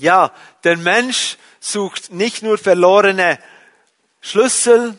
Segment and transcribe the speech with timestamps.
[0.00, 0.32] Ja,
[0.64, 3.38] der Mensch sucht nicht nur verlorene
[4.22, 4.98] Schlüssel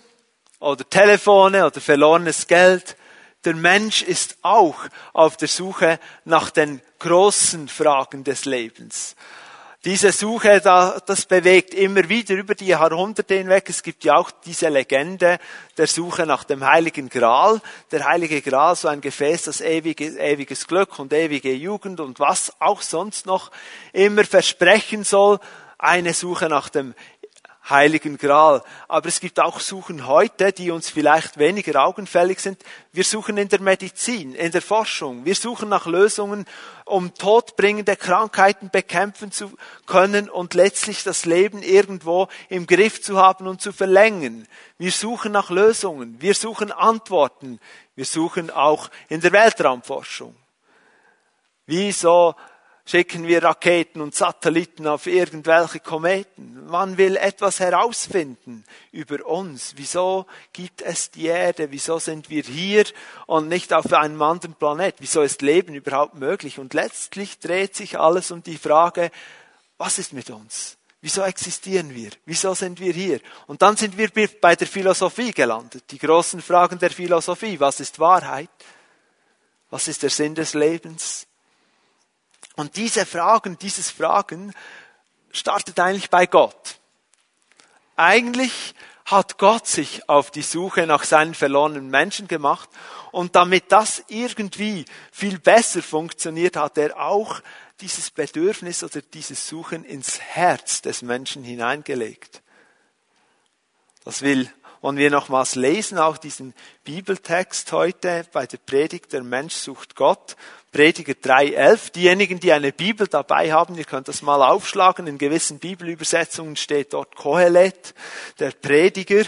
[0.59, 2.95] oder Telefone oder verlorenes Geld.
[3.43, 4.77] Der Mensch ist auch
[5.13, 9.15] auf der Suche nach den großen Fragen des Lebens.
[9.83, 13.67] Diese Suche, das bewegt immer wieder über die Jahrhunderte hinweg.
[13.67, 15.39] Es gibt ja auch diese Legende
[15.75, 17.59] der Suche nach dem Heiligen Gral.
[17.89, 22.53] Der Heilige Gral, so ein Gefäß, das ewiges, ewiges Glück und ewige Jugend und was
[22.59, 23.49] auch sonst noch
[23.91, 25.39] immer versprechen soll.
[25.79, 26.93] Eine Suche nach dem
[27.69, 28.63] Heiligen Gral.
[28.87, 32.61] Aber es gibt auch Suchen heute, die uns vielleicht weniger augenfällig sind.
[32.91, 35.25] Wir suchen in der Medizin, in der Forschung.
[35.25, 36.45] Wir suchen nach Lösungen,
[36.85, 39.51] um todbringende Krankheiten bekämpfen zu
[39.85, 44.47] können und letztlich das Leben irgendwo im Griff zu haben und zu verlängern.
[44.77, 46.19] Wir suchen nach Lösungen.
[46.19, 47.59] Wir suchen Antworten.
[47.95, 50.35] Wir suchen auch in der Weltraumforschung.
[51.67, 52.35] Wie so
[52.91, 56.65] schicken wir Raketen und Satelliten auf irgendwelche Kometen.
[56.67, 59.75] Man will etwas herausfinden über uns.
[59.77, 61.71] Wieso gibt es die Erde?
[61.71, 62.83] Wieso sind wir hier
[63.27, 64.95] und nicht auf einem anderen Planet?
[64.99, 66.59] Wieso ist Leben überhaupt möglich?
[66.59, 69.09] Und letztlich dreht sich alles um die Frage,
[69.77, 70.77] was ist mit uns?
[70.99, 72.09] Wieso existieren wir?
[72.25, 73.21] Wieso sind wir hier?
[73.47, 74.09] Und dann sind wir
[74.41, 75.85] bei der Philosophie gelandet.
[75.91, 77.57] Die großen Fragen der Philosophie.
[77.57, 78.49] Was ist Wahrheit?
[79.69, 81.25] Was ist der Sinn des Lebens?
[82.61, 84.53] Und diese Fragen, dieses Fragen
[85.31, 86.79] startet eigentlich bei Gott.
[87.95, 92.69] Eigentlich hat Gott sich auf die Suche nach seinen verlorenen Menschen gemacht
[93.11, 97.41] und damit das irgendwie viel besser funktioniert, hat er auch
[97.79, 102.43] dieses Bedürfnis oder dieses Suchen ins Herz des Menschen hineingelegt.
[104.03, 109.53] Das will, wollen wir nochmals lesen, auch diesen Bibeltext heute bei der Predigt, der Mensch
[109.53, 110.35] sucht Gott.
[110.71, 111.91] Prediger 3.11.
[111.91, 115.05] Diejenigen, die eine Bibel dabei haben, ihr könnt das mal aufschlagen.
[115.05, 117.93] In gewissen Bibelübersetzungen steht dort Kohelet,
[118.39, 119.25] der Prediger.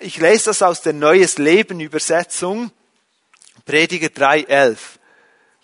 [0.00, 2.72] Ich lese das aus der Neues Leben Übersetzung.
[3.64, 4.78] Prediger 3.11.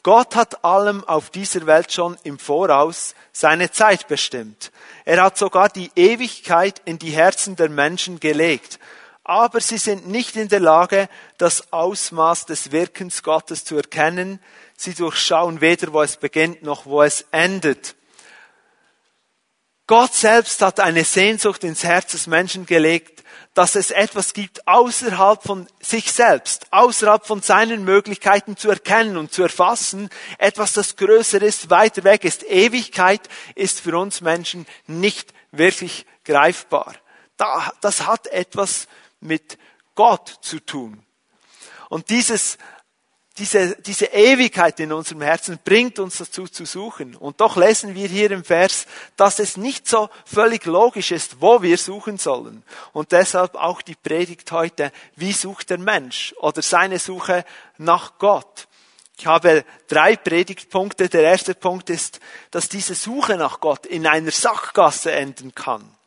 [0.04, 4.70] Gott hat allem auf dieser Welt schon im Voraus seine Zeit bestimmt.
[5.04, 8.78] Er hat sogar die Ewigkeit in die Herzen der Menschen gelegt.
[9.28, 14.40] Aber sie sind nicht in der Lage, das Ausmaß des Wirkens Gottes zu erkennen,
[14.80, 17.96] Sie durchschauen weder, wo es beginnt, noch wo es endet.
[19.88, 23.24] Gott selbst hat eine Sehnsucht ins Herz des Menschen gelegt,
[23.54, 29.32] dass es etwas gibt außerhalb von sich selbst, außerhalb von seinen Möglichkeiten zu erkennen und
[29.32, 32.44] zu erfassen, etwas, das größer ist, weiter weg ist.
[32.44, 33.22] Ewigkeit
[33.56, 36.94] ist für uns Menschen nicht wirklich greifbar.
[37.80, 38.86] Das hat etwas
[39.20, 39.58] mit
[39.94, 41.02] Gott zu tun.
[41.88, 42.58] Und dieses
[43.38, 47.14] diese, diese Ewigkeit in unserem Herzen bringt uns dazu zu suchen.
[47.14, 48.86] Und doch lesen wir hier im Vers,
[49.16, 52.64] dass es nicht so völlig logisch ist, wo wir suchen sollen.
[52.92, 57.44] Und deshalb auch die Predigt heute, wie sucht der Mensch oder seine Suche
[57.76, 58.66] nach Gott.
[59.16, 61.08] Ich habe drei Predigtpunkte.
[61.08, 62.20] Der erste Punkt ist,
[62.50, 65.97] dass diese Suche nach Gott in einer Sackgasse enden kann.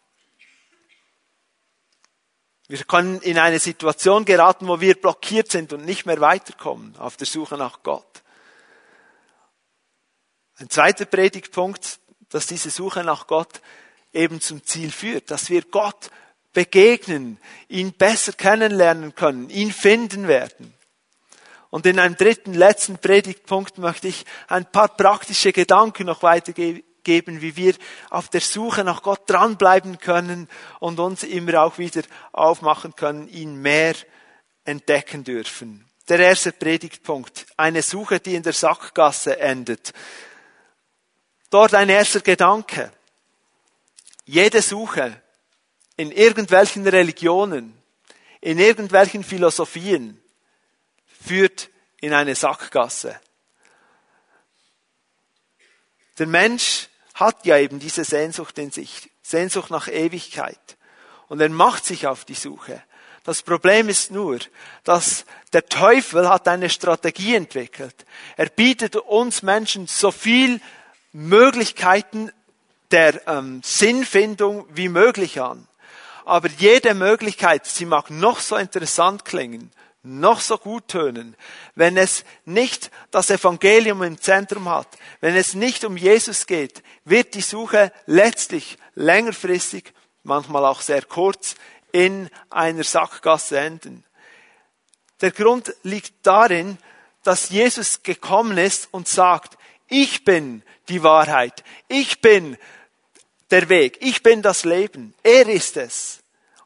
[2.72, 7.18] Wir können in eine Situation geraten, wo wir blockiert sind und nicht mehr weiterkommen auf
[7.18, 8.24] der Suche nach Gott.
[10.56, 12.00] Ein zweiter Predigtpunkt,
[12.30, 13.60] dass diese Suche nach Gott
[14.14, 16.12] eben zum Ziel führt, dass wir Gott
[16.54, 20.74] begegnen, ihn besser kennenlernen können, ihn finden werden.
[21.72, 27.42] Und in einem dritten, letzten Predigtpunkt möchte ich ein paar praktische Gedanken noch weitergeben, geben,
[27.42, 27.76] wie wir
[28.10, 30.48] auf der Suche nach Gott dranbleiben können
[30.80, 33.96] und uns immer auch wieder aufmachen können, ihn mehr
[34.66, 35.86] entdecken dürfen.
[36.10, 39.94] Der erste Predigtpunkt, eine Suche, die in der Sackgasse endet.
[41.50, 42.92] Dort ein erster Gedanke.
[44.26, 45.22] Jede Suche
[45.98, 47.78] in irgendwelchen Religionen,
[48.40, 50.22] in irgendwelchen Philosophien
[51.24, 51.70] führt
[52.00, 53.20] in eine Sackgasse.
[56.18, 56.88] Der Mensch
[57.22, 60.78] hat ja eben diese Sehnsucht in sich, Sehnsucht nach Ewigkeit.
[61.30, 62.82] Und er macht sich auf die Suche.
[63.24, 64.40] Das Problem ist nur,
[64.84, 68.08] dass der Teufel hat eine Strategie entwickelt.
[68.38, 70.60] Er bietet uns Menschen so viel
[71.14, 72.32] Möglichkeiten
[72.90, 75.68] der ähm, Sinnfindung wie möglich an.
[76.26, 79.72] Aber jede Möglichkeit, sie mag noch so interessant klingen,
[80.04, 81.36] noch so gut tönen,
[81.76, 84.88] wenn es nicht das Evangelium im Zentrum hat,
[85.20, 89.94] wenn es nicht um Jesus geht, wird die Suche letztlich längerfristig,
[90.24, 91.56] manchmal auch sehr kurz,
[91.92, 94.04] in einer Sackgasse enden.
[95.20, 96.78] Der Grund liegt darin,
[97.24, 99.58] dass Jesus gekommen ist und sagt,
[99.88, 102.58] ich bin die Wahrheit, ich bin
[103.52, 103.98] der Weg.
[104.00, 105.14] Ich bin das Leben.
[105.24, 106.21] Er ist es.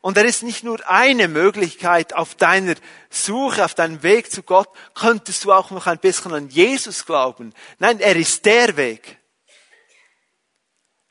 [0.06, 2.76] Und er ist nicht nur eine Möglichkeit auf deiner
[3.10, 7.56] Suche, auf deinem Weg zu Gott, könntest du auch noch ein bisschen an Jesus glauben.
[7.80, 9.18] Nein, er ist der Weg.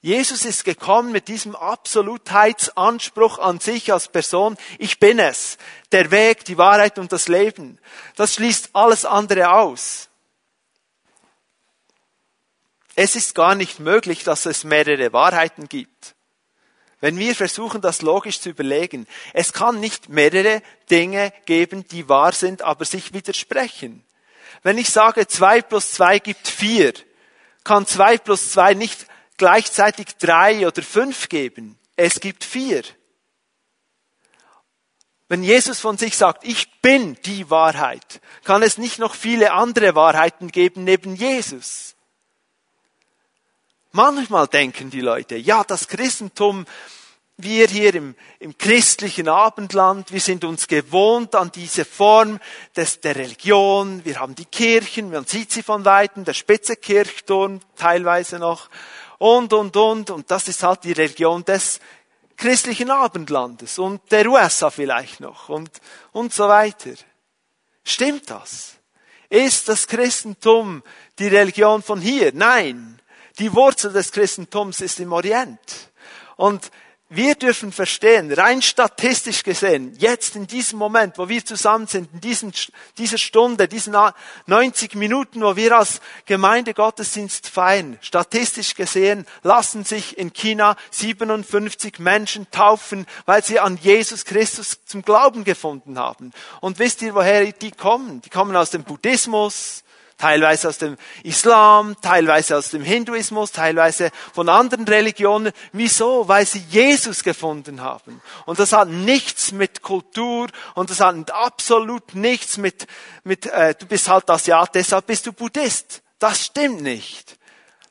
[0.01, 4.57] Jesus ist gekommen mit diesem Absolutheitsanspruch an sich als Person.
[4.79, 5.59] Ich bin es.
[5.91, 7.81] Der Weg, die Wahrheit und das Leben.
[8.15, 10.09] Das schließt alles andere aus.
[12.95, 16.15] Es ist gar nicht möglich, dass es mehrere Wahrheiten gibt.
[17.05, 22.33] Wenn wir versuchen, das logisch zu überlegen, es kann nicht mehrere Dinge geben, die wahr
[22.33, 24.03] sind, aber sich widersprechen.
[24.63, 26.95] Wenn ich sage, zwei plus zwei gibt vier,
[27.63, 29.07] kann zwei plus zwei nicht
[29.37, 31.79] gleichzeitig drei oder fünf geben.
[31.95, 32.83] Es gibt vier.
[35.29, 39.95] Wenn Jesus von sich sagt, ich bin die Wahrheit, kann es nicht noch viele andere
[39.95, 41.94] Wahrheiten geben neben Jesus.
[43.97, 46.67] Manchmal denken die Leute, ja, das Christentum,
[47.37, 52.41] wir hier im, im christlichen Abendland, wir sind uns gewohnt an diese Form
[52.75, 54.05] des, der Religion.
[54.05, 58.69] Wir haben die Kirchen, man sieht sie von Weitem, der spitze Kirchturm teilweise noch
[59.19, 60.11] und, und, und.
[60.11, 61.79] Und das ist halt die Religion des
[62.37, 65.71] christlichen Abendlandes und der USA vielleicht noch und,
[66.11, 66.95] und so weiter.
[67.85, 68.75] Stimmt das?
[69.29, 70.83] Ist das Christentum
[71.21, 72.33] die Religion von hier?
[72.35, 73.01] Nein.
[73.39, 75.59] Die Wurzel des Christentums ist im Orient.
[76.37, 76.71] Und
[77.11, 82.21] wir dürfen verstehen, rein statistisch gesehen, jetzt in diesem Moment, wo wir zusammen sind, in
[82.21, 82.53] diesen,
[82.99, 83.95] dieser Stunde, diesen
[84.47, 91.99] 90 Minuten, wo wir als Gemeinde Gottesdienst feiern, statistisch gesehen lassen sich in China 57
[91.99, 96.33] Menschen taufen, weil sie an Jesus Christus zum Glauben gefunden haben.
[96.61, 98.23] Und wisst ihr, woher die kommen?
[98.23, 99.84] Die kommen aus dem Buddhismus,
[100.25, 105.53] teilweise aus dem Islam, teilweise aus dem Hinduismus, teilweise von anderen Religionen.
[105.73, 106.27] Wieso?
[106.29, 108.23] Weil sie Jesus gefunden haben.
[108.47, 112.87] Und das hat nichts mit Kultur und das hat absolut nichts mit,
[113.23, 116.01] mit äh, du bist halt Asiat, deshalb bist du Buddhist.
[116.19, 117.37] Das stimmt nicht.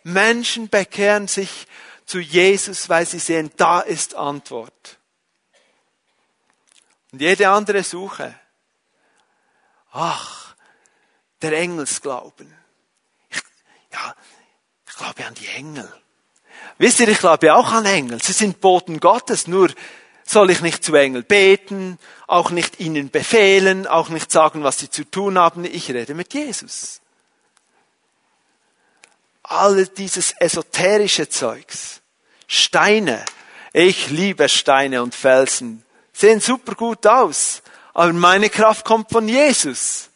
[0.02, 1.68] Menschen bekehren sich
[2.08, 4.98] zu Jesus, weil sie sehen, da ist Antwort.
[7.12, 8.34] Und jede andere Suche,
[9.92, 10.43] ach,
[11.44, 12.52] der Engelsglauben.
[13.30, 13.42] Ich,
[13.92, 14.16] ja,
[14.88, 15.92] ich glaube an die Engel.
[16.78, 18.22] Wisst ihr, ich glaube auch an Engel.
[18.22, 19.70] Sie sind Boten Gottes, nur
[20.26, 24.90] soll ich nicht zu Engel beten, auch nicht ihnen befehlen, auch nicht sagen, was sie
[24.90, 25.66] zu tun haben.
[25.66, 27.02] Ich rede mit Jesus.
[29.44, 32.02] All dieses esoterische Zeugs.
[32.48, 33.24] Steine.
[33.74, 35.84] Ich liebe Steine und Felsen.
[36.14, 37.62] Sehen super gut aus.
[37.94, 40.10] Aber meine Kraft kommt von Jesus.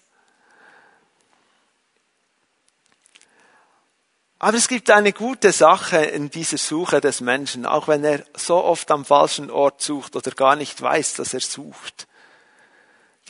[4.40, 8.64] Aber es gibt eine gute Sache in dieser Suche des Menschen, auch wenn er so
[8.64, 12.08] oft am falschen Ort sucht oder gar nicht weiß, dass er sucht.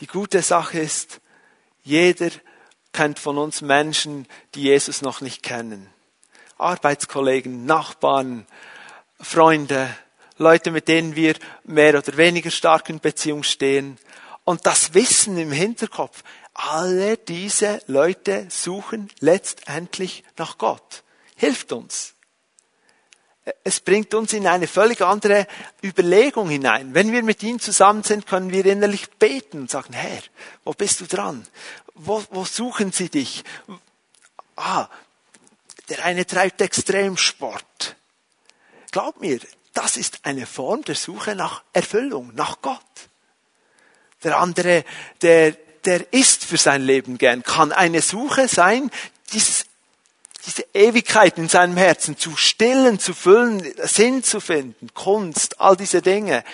[0.00, 1.20] Die gute Sache ist,
[1.82, 2.30] jeder
[2.92, 5.88] kennt von uns Menschen, die Jesus noch nicht kennen.
[6.58, 8.46] Arbeitskollegen, Nachbarn,
[9.18, 9.88] Freunde,
[10.36, 11.34] Leute, mit denen wir
[11.64, 13.98] mehr oder weniger stark in Beziehung stehen.
[14.44, 16.22] Und das Wissen im Hinterkopf,
[16.58, 21.04] alle diese Leute suchen letztendlich nach Gott.
[21.36, 22.14] Hilft uns.
[23.62, 25.46] Es bringt uns in eine völlig andere
[25.82, 26.94] Überlegung hinein.
[26.94, 30.20] Wenn wir mit ihm zusammen sind, können wir innerlich beten und sagen, Herr,
[30.64, 31.46] wo bist du dran?
[31.94, 33.44] Wo, wo suchen sie dich?
[34.56, 34.88] Ah,
[35.88, 37.96] der eine treibt Extremsport.
[38.90, 39.38] Glaub mir,
[39.74, 42.82] das ist eine Form der Suche nach Erfüllung, nach Gott.
[44.24, 44.84] Der andere,
[45.22, 45.56] der
[45.88, 48.90] der isst für sein Leben gern, kann eine Suche sein,
[49.32, 49.64] dieses,
[50.44, 56.02] diese Ewigkeit in seinem Herzen zu stillen, zu füllen, Sinn zu finden, Kunst, all diese
[56.02, 56.44] Dinge.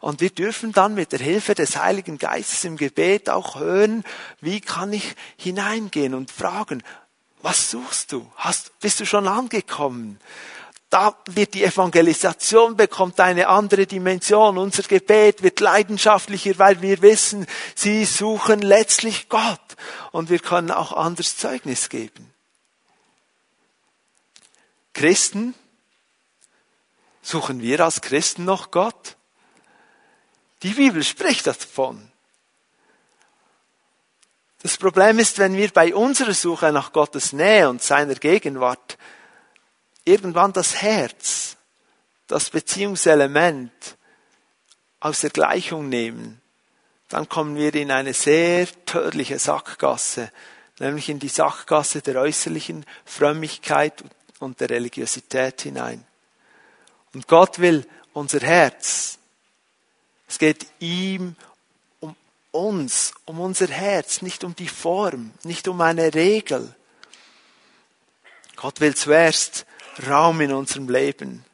[0.00, 4.02] Und wir dürfen dann mit der Hilfe des Heiligen Geistes im Gebet auch hören,
[4.40, 6.82] wie kann ich hineingehen und fragen,
[7.42, 8.26] was suchst du?
[8.34, 10.18] Hast, bist du schon angekommen?
[10.90, 14.58] Da wird die Evangelisation bekommt eine andere Dimension.
[14.58, 19.60] Unser Gebet wird leidenschaftlicher, weil wir wissen, sie suchen letztlich Gott
[20.10, 22.34] und wir können auch anders Zeugnis geben.
[24.92, 25.54] Christen,
[27.22, 29.16] suchen wir als Christen noch Gott?
[30.64, 32.10] Die Bibel spricht davon.
[34.62, 38.98] Das Problem ist, wenn wir bei unserer Suche nach Gottes Nähe und seiner Gegenwart
[40.04, 41.56] irgendwann das Herz,
[42.26, 43.72] das Beziehungselement
[45.00, 46.40] aus der Gleichung nehmen,
[47.08, 50.30] dann kommen wir in eine sehr tödliche Sackgasse,
[50.78, 54.04] nämlich in die Sackgasse der äußerlichen Frömmigkeit
[54.38, 56.06] und der Religiosität hinein.
[57.12, 59.18] Und Gott will unser Herz.
[60.28, 61.34] Es geht ihm
[61.98, 62.14] um
[62.52, 66.74] uns, um unser Herz, nicht um die Form, nicht um eine Regel.
[68.54, 69.66] Gott will zuerst
[70.06, 71.44] Raum in unserem Leben.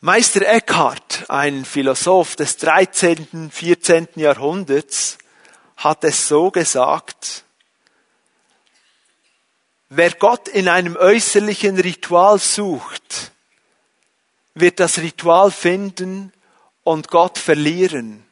[0.00, 4.08] Meister Eckhart, ein Philosoph des 13., 14.
[4.14, 5.18] Jahrhunderts,
[5.76, 7.44] hat es so gesagt,
[9.88, 13.32] wer Gott in einem äußerlichen Ritual sucht,
[14.54, 16.32] wird das Ritual finden
[16.84, 18.24] und Gott verlieren.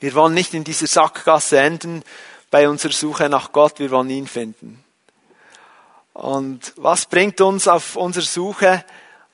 [0.00, 2.02] Wir wollen nicht in dieser Sackgasse enden
[2.50, 4.84] bei unserer Suche nach Gott, wir wollen ihn finden.
[6.12, 8.84] Und was bringt uns auf unserer Suche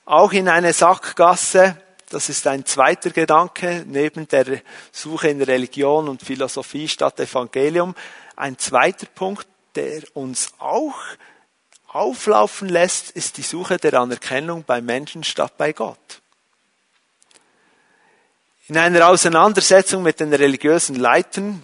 [0.05, 1.77] auch in eine Sackgasse?
[2.09, 7.95] Das ist ein zweiter Gedanke neben der Suche in Religion und Philosophie statt Evangelium.
[8.35, 10.95] Ein zweiter Punkt, der uns auch
[11.87, 16.21] auflaufen lässt, ist die Suche der Anerkennung bei Menschen statt bei Gott.
[18.67, 21.63] In einer Auseinandersetzung mit den religiösen Leitern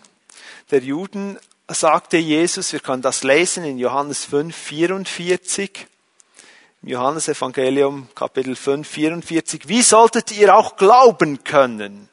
[0.72, 5.88] der Juden sagte Jesus, wir können das lesen in Johannes 5, 44,
[6.82, 12.10] im Johannesevangelium Kapitel 5, 44, wie solltet ihr auch glauben können?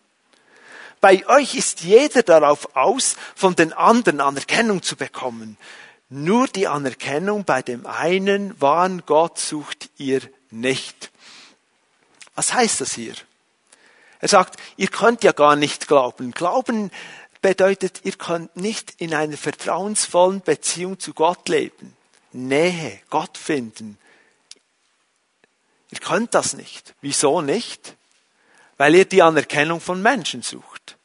[1.00, 5.56] Bei euch ist jeder darauf aus, von den anderen Anerkennung zu bekommen.
[6.10, 11.10] Nur die Anerkennung bei dem einen wahren Gott sucht ihr nicht.
[12.34, 13.14] Was heißt das hier?
[14.20, 16.32] Er sagt, ihr könnt ja gar nicht glauben.
[16.32, 16.90] Glauben
[17.40, 21.96] bedeutet, ihr könnt nicht in einer vertrauensvollen Beziehung zu Gott leben.
[22.32, 23.98] Nähe, Gott finden.
[25.90, 26.94] Ihr könnt das nicht.
[27.00, 27.96] Wieso nicht?
[28.76, 30.96] Weil ihr die Anerkennung von Menschen sucht.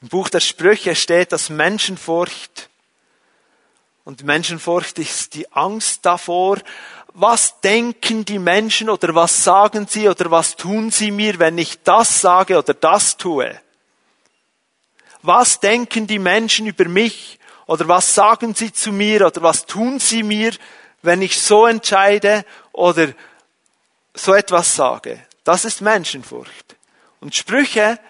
[0.00, 2.68] Im Buch der Sprüche steht, dass Menschenfurcht
[4.04, 6.58] und Menschenfurcht ist die Angst davor,
[7.14, 11.80] was denken die Menschen oder was sagen sie oder was tun sie mir, wenn ich
[11.84, 13.60] das sage oder das tue?
[15.22, 20.00] Was denken die Menschen über mich oder was sagen sie zu mir oder was tun
[20.00, 20.52] sie mir,
[21.02, 23.12] wenn ich so entscheide oder
[24.12, 25.24] so etwas sage?
[25.44, 26.74] Das ist Menschenfurcht.
[27.20, 28.00] Und Sprüche,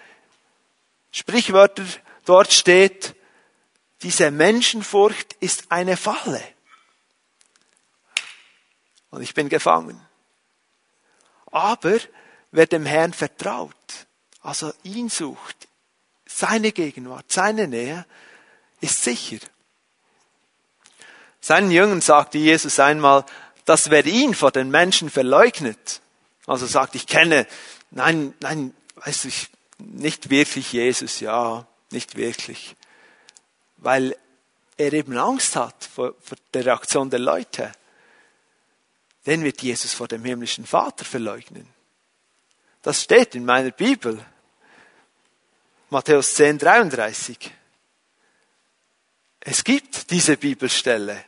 [1.11, 1.85] Sprichwörter,
[2.25, 3.15] dort steht,
[4.01, 6.54] diese Menschenfurcht ist eine Falle.
[9.15, 9.99] Und ich bin gefangen.
[11.49, 11.97] Aber
[12.51, 13.73] wer dem Herrn vertraut,
[14.41, 15.69] also ihn sucht,
[16.25, 18.05] seine Gegenwart, seine Nähe,
[18.81, 19.37] ist sicher.
[21.39, 23.23] Seinen Jüngern sagte Jesus einmal,
[23.63, 26.01] dass wer ihn vor den Menschen verleugnet,
[26.45, 27.47] also sagt, ich kenne,
[27.91, 32.75] nein, nein, weiß ich, nicht wirklich Jesus, ja, nicht wirklich,
[33.77, 34.17] weil
[34.75, 37.71] er eben Angst hat vor, vor der Reaktion der Leute
[39.25, 41.67] den wird Jesus vor dem himmlischen Vater verleugnen.
[42.81, 44.23] Das steht in meiner Bibel.
[45.89, 47.51] Matthäus 10, 33.
[49.39, 51.23] Es gibt diese Bibelstelle.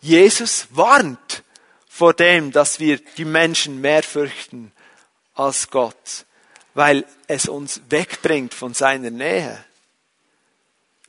[0.00, 1.42] Jesus warnt
[1.88, 4.72] vor dem, dass wir die Menschen mehr fürchten
[5.34, 6.26] als Gott,
[6.74, 9.64] weil es uns wegbringt von seiner Nähe.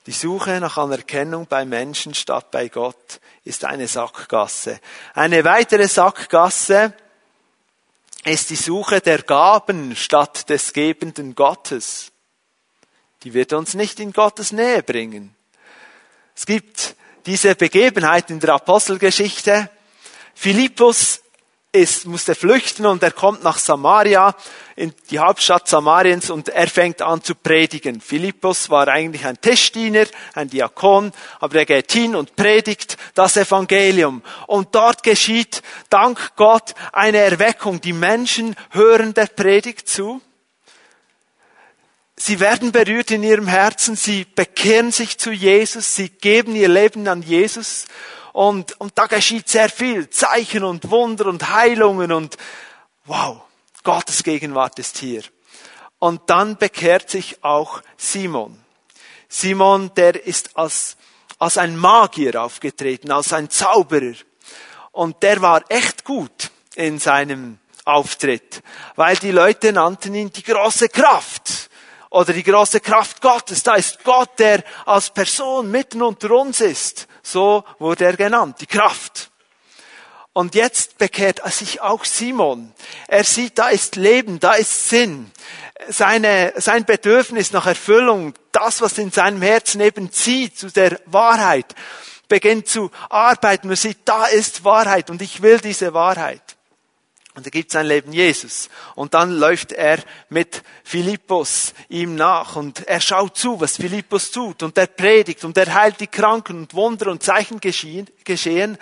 [0.06, 4.80] Die Suche nach Anerkennung bei Menschen statt bei Gott ist eine Sackgasse.
[5.14, 6.94] Eine weitere Sackgasse
[8.26, 12.12] ist die Suche der Gaben statt des gebenden Gottes.
[13.24, 15.34] Die wird uns nicht in Gottes Nähe bringen.
[16.36, 16.96] Es gibt
[17.26, 19.70] diese Begebenheit in der Apostelgeschichte.
[20.36, 21.23] Philippus
[21.74, 24.36] ist, musste flüchten und er kommt nach Samaria,
[24.76, 28.00] in die Hauptstadt Samariens und er fängt an zu predigen.
[28.00, 34.22] Philippus war eigentlich ein Tischdiener, ein Diakon, aber er geht hin und predigt das Evangelium.
[34.48, 37.82] Und dort geschieht, dank Gott, eine Erweckung.
[37.82, 40.22] Die Menschen hören der Predigt zu.
[42.16, 47.08] Sie werden berührt in ihrem Herzen, sie bekehren sich zu Jesus, sie geben ihr Leben
[47.08, 47.86] an Jesus
[48.34, 50.10] und, und da geschieht sehr viel.
[50.10, 52.36] Zeichen und Wunder und Heilungen und
[53.06, 53.42] wow,
[53.84, 55.24] Gottes Gegenwart ist hier.
[56.00, 58.60] Und dann bekehrt sich auch Simon.
[59.30, 60.98] Simon, der ist als,
[61.40, 64.16] als ein Magier aufgetreten, als ein Zauberer.
[64.92, 68.62] Und der war echt gut in seinem Auftritt,
[68.96, 71.70] weil die Leute nannten ihn die große Kraft
[72.14, 73.64] oder die große Kraft Gottes.
[73.64, 77.08] Da ist Gott, der als Person mitten unter uns ist.
[77.24, 79.32] So wurde er genannt, die Kraft.
[80.32, 82.72] Und jetzt bekehrt sich auch Simon.
[83.08, 85.32] Er sieht, da ist Leben, da ist Sinn.
[85.90, 91.74] Seine, sein Bedürfnis nach Erfüllung, das, was in seinem Herzen eben zieht zu der Wahrheit,
[92.28, 93.68] beginnt zu arbeiten.
[93.68, 96.42] Man sieht, da ist Wahrheit und ich will diese Wahrheit.
[97.36, 98.70] Und er gibt sein Leben Jesus.
[98.94, 100.00] Und dann läuft er
[100.30, 105.58] mit Philippus ihm nach und er schaut zu, was Philippus tut und er predigt und
[105.58, 108.78] er heilt die Kranken und Wunder und Zeichen geschehen.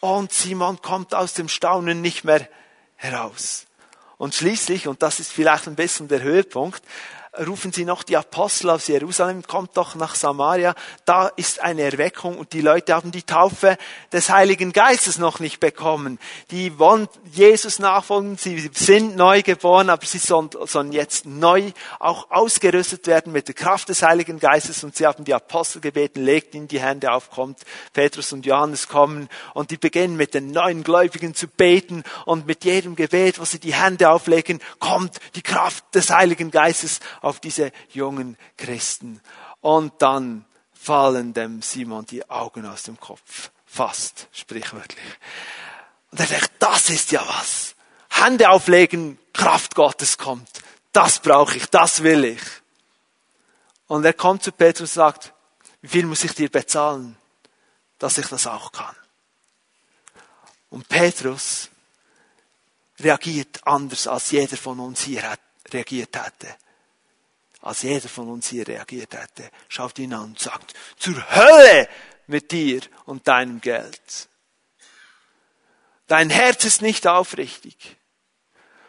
[0.00, 2.48] Und Simon kommt aus dem Staunen nicht mehr
[2.96, 3.66] heraus.
[4.16, 6.82] Und schließlich, und das ist vielleicht ein bisschen der Höhepunkt,
[7.38, 10.74] rufen sie noch die Apostel aus Jerusalem, kommt doch nach Samaria,
[11.06, 13.78] da ist eine Erweckung und die Leute haben die Taufe
[14.12, 16.18] des Heiligen Geistes noch nicht bekommen.
[16.50, 20.50] Die wollen Jesus nachfolgen, sie sind neu geboren, aber sie sollen,
[20.92, 25.32] jetzt neu auch ausgerüstet werden mit der Kraft des Heiligen Geistes und sie haben die
[25.32, 27.60] Apostel gebeten, legt ihnen die Hände auf, kommt,
[27.94, 32.64] Petrus und Johannes kommen und die beginnen mit den neuen Gläubigen zu beten und mit
[32.64, 37.72] jedem Gebet, wo sie die Hände auflegen, kommt die Kraft des Heiligen Geistes auf diese
[37.90, 39.20] jungen Christen.
[39.60, 43.50] Und dann fallen dem Simon die Augen aus dem Kopf.
[43.64, 45.18] Fast, sprichwörtlich.
[46.10, 47.74] Und er sagt, das ist ja was.
[48.10, 50.50] Hände auflegen, Kraft Gottes kommt.
[50.92, 52.42] Das brauche ich, das will ich.
[53.86, 55.32] Und er kommt zu Petrus und sagt,
[55.80, 57.16] wie viel muss ich dir bezahlen,
[57.98, 58.94] dass ich das auch kann?
[60.68, 61.70] Und Petrus
[62.98, 65.22] reagiert anders, als jeder von uns hier
[65.72, 66.56] reagiert hätte
[67.62, 71.88] als jeder von uns hier reagiert hätte, schaut ihn an und sagt, zur Hölle
[72.26, 74.28] mit dir und deinem Geld.
[76.08, 77.96] Dein Herz ist nicht aufrichtig.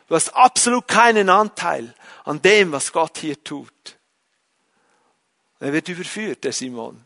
[0.07, 1.93] Du hast absolut keinen Anteil
[2.25, 3.99] an dem, was Gott hier tut.
[5.59, 7.05] Er wird überführt, der Simon.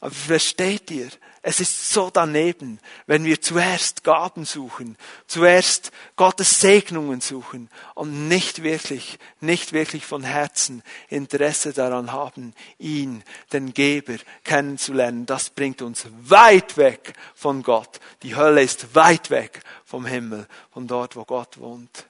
[0.00, 1.10] Aber versteht ihr,
[1.42, 8.62] es ist so daneben, wenn wir zuerst Gaben suchen, zuerst Gottes Segnungen suchen und nicht
[8.62, 15.24] wirklich, nicht wirklich von Herzen Interesse daran haben, ihn, den Geber, kennenzulernen.
[15.24, 18.00] Das bringt uns weit weg von Gott.
[18.22, 22.09] Die Hölle ist weit weg vom Himmel, von dort, wo Gott wohnt.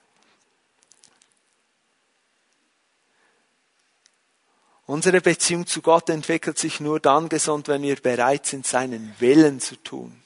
[4.90, 9.60] Unsere Beziehung zu Gott entwickelt sich nur dann gesund, wenn wir bereit sind, seinen Willen
[9.60, 10.20] zu tun.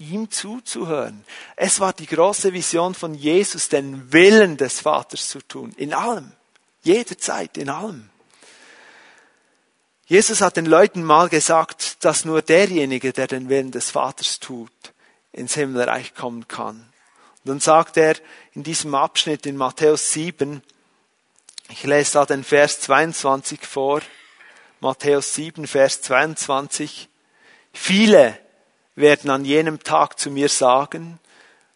[0.00, 1.24] Ihm zuzuhören.
[1.54, 5.72] Es war die große Vision von Jesus, den Willen des Vaters zu tun.
[5.76, 6.32] In allem.
[6.82, 8.10] Jederzeit, in allem.
[10.06, 14.72] Jesus hat den Leuten mal gesagt, dass nur derjenige, der den Willen des Vaters tut,
[15.30, 16.92] ins Himmelreich kommen kann.
[17.44, 18.16] Und dann sagt er
[18.52, 20.60] in diesem Abschnitt in Matthäus 7,
[21.70, 24.00] ich lese da den Vers 22 vor.
[24.80, 27.08] Matthäus 7, Vers 22.
[27.72, 28.38] Viele
[28.96, 31.18] werden an jenem Tag zu mir sagen,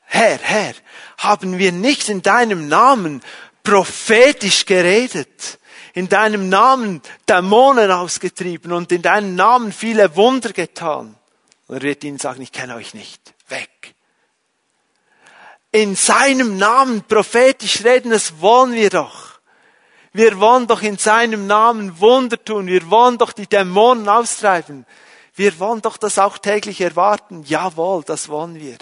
[0.00, 0.74] Herr, Herr,
[1.18, 3.22] haben wir nicht in deinem Namen
[3.62, 5.58] prophetisch geredet,
[5.94, 11.14] in deinem Namen Dämonen ausgetrieben und in deinem Namen viele Wunder getan?
[11.66, 13.34] Und er wird ihnen sagen, ich kenne euch nicht.
[13.48, 13.94] Weg.
[15.72, 19.33] In seinem Namen prophetisch reden, das wollen wir doch.
[20.14, 22.68] Wir wollen doch in seinem Namen Wunder tun.
[22.68, 24.86] Wir wollen doch die Dämonen austreiben.
[25.34, 27.42] Wir wollen doch das auch täglich erwarten.
[27.42, 28.76] Jawohl, das wollen wir.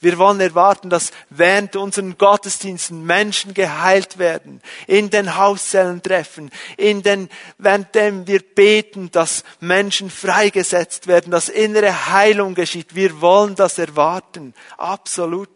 [0.00, 7.02] Wir wollen erwarten, dass während unseren Gottesdiensten Menschen geheilt werden, in den Hauszellen treffen, in
[7.02, 12.94] den, währenddem wir beten, dass Menschen freigesetzt werden, dass innere Heilung geschieht.
[12.94, 14.52] Wir wollen das erwarten.
[14.76, 15.48] Absolut.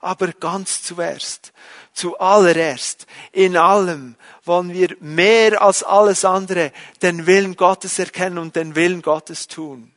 [0.00, 1.52] Aber ganz zuerst,
[1.92, 8.74] zuallererst, in allem wollen wir mehr als alles andere den Willen Gottes erkennen und den
[8.74, 9.92] Willen Gottes tun.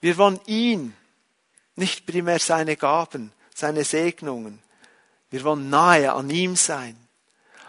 [0.00, 0.94] Wir wollen ihn,
[1.74, 4.60] nicht primär seine Gaben, seine Segnungen.
[5.30, 6.96] Wir wollen nahe an ihm sein.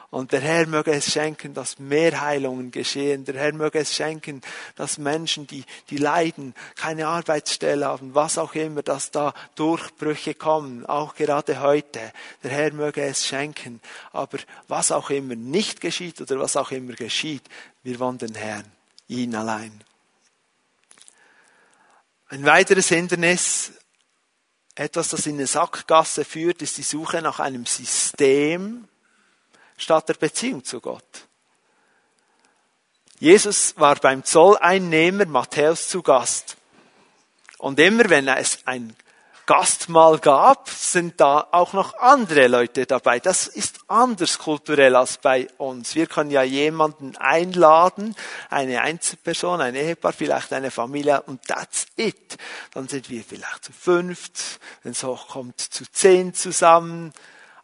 [0.09, 3.25] Und der Herr möge es schenken, dass mehr Heilungen geschehen.
[3.25, 4.41] Der Herr möge es schenken,
[4.75, 10.85] dass Menschen, die, die leiden, keine Arbeitsstelle haben, was auch immer, dass da Durchbrüche kommen,
[10.85, 12.13] auch gerade heute.
[12.41, 13.81] Der Herr möge es schenken.
[14.13, 14.37] Aber
[14.69, 17.43] was auch immer nicht geschieht oder was auch immer geschieht,
[17.83, 18.65] wir wollen den Herrn,
[19.09, 19.83] ihn allein.
[22.29, 23.73] Ein weiteres Hindernis,
[24.75, 28.87] etwas, das in eine Sackgasse führt, ist die Suche nach einem System,
[29.77, 31.27] statt der Beziehung zu Gott.
[33.19, 36.57] Jesus war beim Zolleinnehmer Matthäus zu Gast.
[37.57, 38.95] Und immer wenn es ein
[39.47, 43.19] Gastmahl gab, sind da auch noch andere Leute dabei.
[43.21, 45.95] Das ist anders kulturell als bei uns.
[45.95, 48.13] Wir können ja jemanden einladen,
[48.49, 52.37] eine Einzelperson, ein Ehepaar, vielleicht eine Familie und that's it.
[52.73, 57.13] Dann sind wir vielleicht zu fünft, wenn es hochkommt, zu zehn zusammen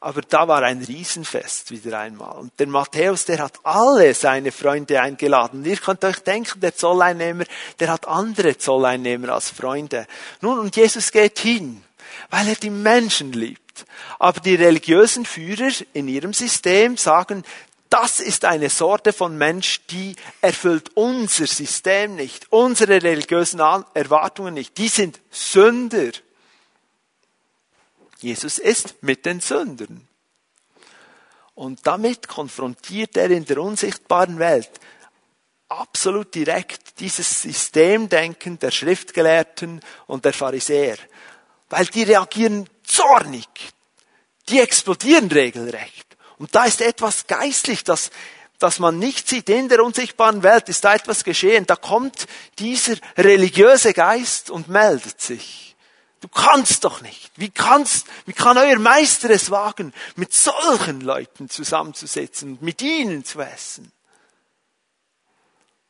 [0.03, 2.37] aber da war ein Riesenfest wieder einmal.
[2.37, 5.59] Und der Matthäus, der hat alle seine Freunde eingeladen.
[5.59, 7.45] Und ihr könnt euch denken, der Zolleinnehmer,
[7.79, 10.05] der hat andere Zolleinnehmer als Freunde.
[10.41, 11.81] Nun, und Jesus geht hin,
[12.29, 13.85] weil er die Menschen liebt.
[14.19, 17.43] Aber die religiösen Führer in ihrem System sagen,
[17.89, 24.77] das ist eine Sorte von Mensch, die erfüllt unser System nicht, unsere religiösen Erwartungen nicht.
[24.77, 26.11] Die sind Sünder.
[28.23, 30.07] Jesus ist mit den Sündern.
[31.55, 34.71] Und damit konfrontiert er in der unsichtbaren Welt
[35.67, 40.97] absolut direkt dieses Systemdenken der Schriftgelehrten und der Pharisäer.
[41.69, 43.47] Weil die reagieren zornig.
[44.49, 46.17] Die explodieren regelrecht.
[46.37, 48.11] Und da ist etwas geistlich, das,
[48.59, 49.49] das man nicht sieht.
[49.49, 51.65] In der unsichtbaren Welt ist da etwas geschehen.
[51.65, 52.27] Da kommt
[52.59, 55.72] dieser religiöse Geist und meldet sich.
[56.23, 57.33] Du kannst doch nicht.
[57.35, 63.25] Wie kannst, wie kann euer Meister es wagen, mit solchen Leuten zusammenzusetzen und mit ihnen
[63.25, 63.91] zu essen?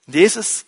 [0.07, 0.65] Und Jesus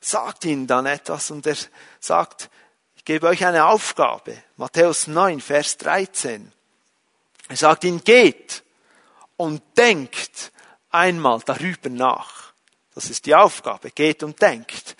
[0.00, 1.56] sagt ihnen dann etwas und er
[1.98, 2.50] sagt,
[2.94, 4.40] ich gebe euch eine Aufgabe.
[4.56, 6.52] Matthäus 9, Vers 13.
[7.48, 8.62] Er sagt ihnen, geht
[9.36, 10.52] und denkt
[10.90, 12.52] einmal darüber nach.
[12.94, 13.90] Das ist die Aufgabe.
[13.90, 14.96] Geht und denkt.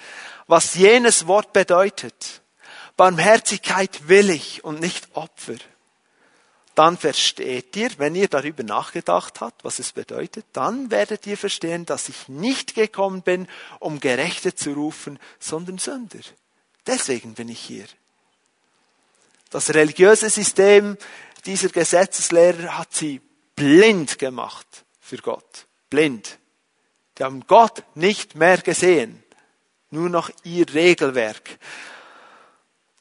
[0.48, 2.42] Was jenes Wort bedeutet.
[2.98, 5.54] Barmherzigkeit will ich und nicht Opfer.
[6.74, 11.86] Dann versteht ihr, wenn ihr darüber nachgedacht habt, was es bedeutet, dann werdet ihr verstehen,
[11.86, 13.46] dass ich nicht gekommen bin,
[13.78, 16.18] um Gerechte zu rufen, sondern Sünder.
[16.88, 17.86] Deswegen bin ich hier.
[19.50, 20.98] Das religiöse System
[21.46, 23.20] dieser Gesetzeslehrer hat sie
[23.54, 24.66] blind gemacht
[25.00, 25.68] für Gott.
[25.88, 26.40] Blind.
[27.16, 29.22] Die haben Gott nicht mehr gesehen.
[29.90, 31.58] Nur noch ihr Regelwerk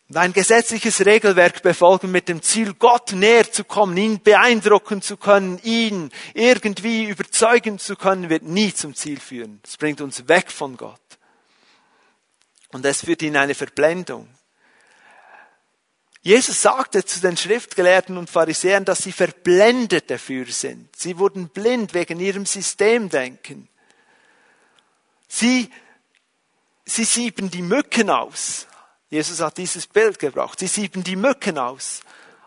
[0.09, 5.17] und ein gesetzliches Regelwerk befolgen mit dem Ziel, Gott näher zu kommen, ihn beeindrucken zu
[5.17, 9.59] können, ihn irgendwie überzeugen zu können, wird nie zum Ziel führen.
[9.65, 11.01] Es bringt uns weg von Gott.
[12.71, 14.29] Und es führt in eine Verblendung.
[16.21, 20.93] Jesus sagte zu den Schriftgelehrten und Pharisäern, dass sie verblendet dafür sind.
[20.95, 23.69] Sie wurden blind wegen ihrem Systemdenken.
[25.27, 25.69] Sie,
[26.85, 28.67] sie sieben die Mücken aus,
[29.09, 30.59] Jesus hat dieses Bild gebracht.
[30.59, 32.01] Sie sieben die Mücken aus,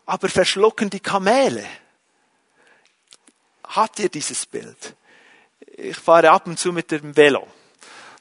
[0.07, 1.65] aber verschlucken die Kamele.
[3.65, 4.95] Habt ihr dieses Bild?
[5.77, 7.47] Ich fahre ab und zu mit dem Velo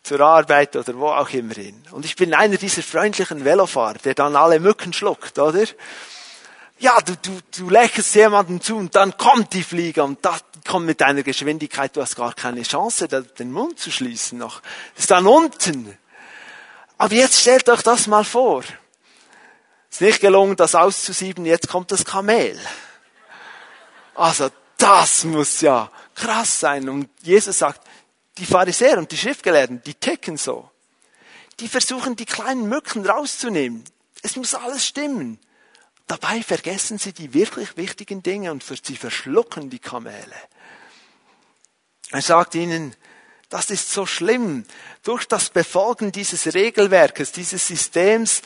[0.03, 1.83] zur Arbeit oder wo auch immer hin.
[1.91, 5.65] Und ich bin einer dieser freundlichen Velofahrer, der dann alle Mücken schluckt, oder?
[6.79, 10.85] Ja, du, du, du lächelst jemandem zu und dann kommt die Fliege und das kommt
[10.85, 14.61] mit einer Geschwindigkeit, du hast gar keine Chance, den Mund zu schließen noch.
[14.97, 15.97] Ist dann unten.
[16.99, 18.63] Aber jetzt stellt euch das mal vor.
[19.89, 22.59] Ist nicht gelungen, das auszusieben, jetzt kommt das Kamel.
[24.13, 26.89] Also, das muss ja krass sein.
[26.89, 27.81] Und Jesus sagt,
[28.37, 30.69] die Pharisäer und die Schriftgelehrten, die ticken so.
[31.61, 33.85] Die versuchen, die kleinen Mücken rauszunehmen.
[34.21, 35.39] Es muss alles stimmen.
[36.05, 40.35] Dabei vergessen sie die wirklich wichtigen Dinge und sie verschlucken die Kamele.
[42.11, 42.93] Er sagt ihnen,
[43.49, 44.65] das ist so schlimm.
[45.03, 48.43] Durch das Befolgen dieses Regelwerkes, dieses Systems,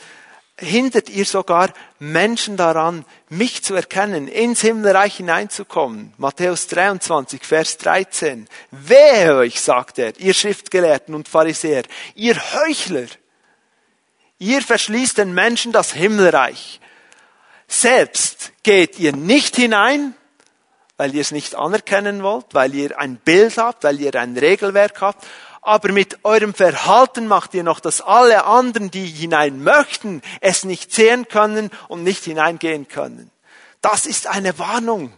[0.56, 6.14] hindert ihr sogar Menschen daran, mich zu erkennen, ins Himmelreich hineinzukommen.
[6.16, 8.48] Matthäus 23, Vers 13.
[8.70, 11.82] Wehe euch, sagt er, ihr Schriftgelehrten und Pharisäer,
[12.14, 13.06] ihr Heuchler.
[14.38, 16.80] Ihr verschließt den Menschen das Himmelreich.
[17.66, 20.14] Selbst geht ihr nicht hinein,
[20.96, 25.00] weil ihr es nicht anerkennen wollt, weil ihr ein Bild habt, weil ihr ein Regelwerk
[25.00, 25.26] habt.
[25.60, 30.92] Aber mit eurem Verhalten macht ihr noch, dass alle anderen, die hinein möchten, es nicht
[30.92, 33.30] sehen können und nicht hineingehen können.
[33.80, 35.12] Das ist eine Warnung.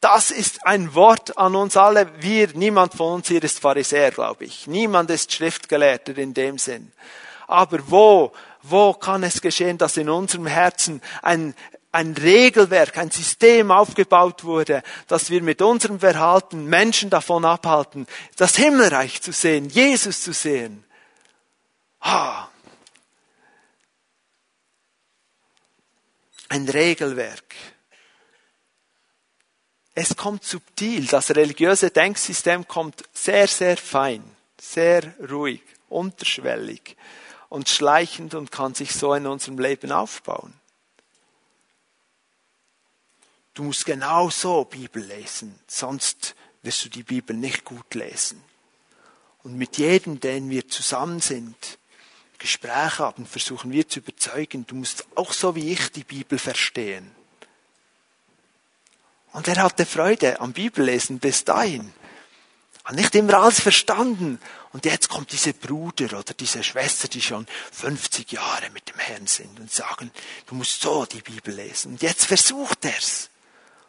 [0.00, 2.10] Das ist ein Wort an uns alle.
[2.20, 4.66] Wir, niemand von uns hier ist Pharisäer, glaube ich.
[4.66, 6.92] Niemand ist Schriftgelehrter in dem Sinn.
[7.46, 8.32] Aber wo,
[8.62, 11.54] wo kann es geschehen, dass in unserem Herzen ein,
[11.96, 18.06] ein Regelwerk, ein System aufgebaut wurde, dass wir mit unserem Verhalten Menschen davon abhalten,
[18.36, 20.84] das Himmelreich zu sehen, Jesus zu sehen.
[22.00, 22.48] Ah.
[26.50, 27.54] Ein Regelwerk.
[29.94, 31.06] Es kommt subtil.
[31.06, 34.22] Das religiöse Denksystem kommt sehr, sehr fein,
[34.60, 36.94] sehr ruhig, unterschwellig
[37.48, 40.52] und schleichend und kann sich so in unserem Leben aufbauen.
[43.56, 48.42] Du musst genau so Bibel lesen, sonst wirst du die Bibel nicht gut lesen.
[49.42, 51.78] Und mit jedem, den wir zusammen sind,
[52.38, 57.10] Gespräche haben, versuchen wir zu überzeugen, du musst auch so wie ich die Bibel verstehen.
[59.32, 61.92] Und er hatte Freude am Bibellesen bis dahin.
[62.84, 64.38] Hat nicht immer alles verstanden.
[64.72, 69.26] Und jetzt kommt diese Bruder oder diese Schwester, die schon 50 Jahre mit dem Herrn
[69.26, 70.10] sind und sagen,
[70.46, 71.92] du musst so die Bibel lesen.
[71.92, 73.30] Und jetzt versucht er's.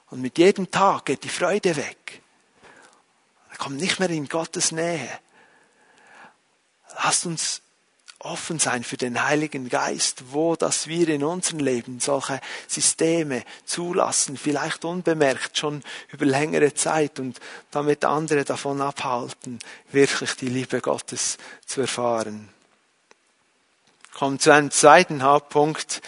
[0.09, 2.21] Und mit jedem Tag geht die Freude weg.
[3.51, 5.09] Er kommt nicht mehr in Gottes Nähe.
[7.03, 7.61] Lasst uns
[8.19, 14.37] offen sein für den Heiligen Geist, wo dass wir in unserem Leben solche Systeme zulassen,
[14.37, 17.39] vielleicht unbemerkt schon über längere Zeit und
[17.69, 19.59] damit andere davon abhalten,
[19.91, 22.49] wirklich die Liebe Gottes zu erfahren.
[24.13, 26.01] Kommen zu einem zweiten Hauptpunkt,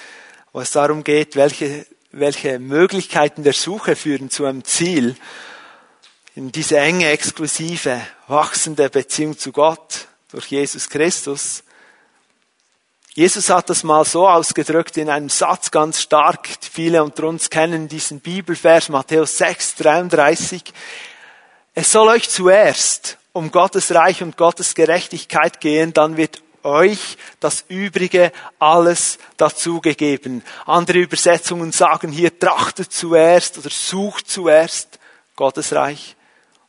[0.52, 5.16] wo es darum geht, welche, welche Möglichkeiten der Suche führen zu einem Ziel,
[6.36, 11.64] in diese enge, exklusive, wachsende Beziehung zu Gott durch Jesus Christus.
[13.14, 16.48] Jesus hat das mal so ausgedrückt in einem Satz ganz stark.
[16.62, 20.64] Viele unter uns kennen diesen Bibelvers Matthäus 6, 33.
[21.74, 27.66] Es soll euch zuerst um Gottes Reich und Gottes Gerechtigkeit gehen, dann wird euch das
[27.68, 30.44] Übrige alles dazugegeben.
[30.66, 35.00] Andere Übersetzungen sagen hier, trachtet zuerst oder sucht zuerst
[35.36, 36.16] Gottes Reich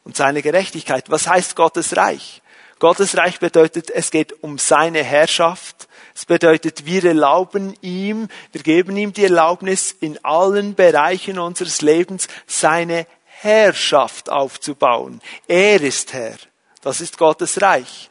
[0.04, 1.10] und seine Gerechtigkeit.
[1.10, 2.42] Was heißt Gottes Reich?
[2.78, 8.96] Gottes Reich bedeutet, es geht um seine Herrschaft, das bedeutet, wir erlauben ihm, wir geben
[8.96, 15.20] ihm die Erlaubnis, in allen Bereichen unseres Lebens seine Herrschaft aufzubauen.
[15.46, 16.36] Er ist Herr.
[16.82, 18.10] Das ist Gottes Reich.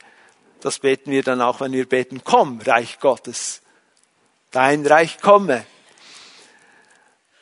[0.62, 3.62] Das beten wir dann auch, wenn wir beten, komm, Reich Gottes.
[4.52, 5.66] Dein Reich komme.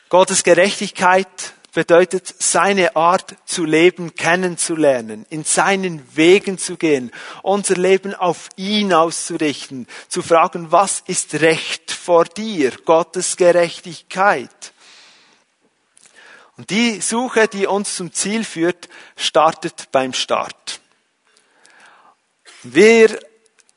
[0.10, 1.28] Gottes Gerechtigkeit
[1.74, 7.12] bedeutet, seine Art zu leben kennenzulernen, in seinen Wegen zu gehen,
[7.44, 14.74] unser Leben auf ihn auszurichten, zu fragen, was ist Recht vor dir, Gottes Gerechtigkeit.
[16.58, 20.82] Und die Suche, die uns zum Ziel führt, startet beim Start.
[22.74, 23.20] Wir,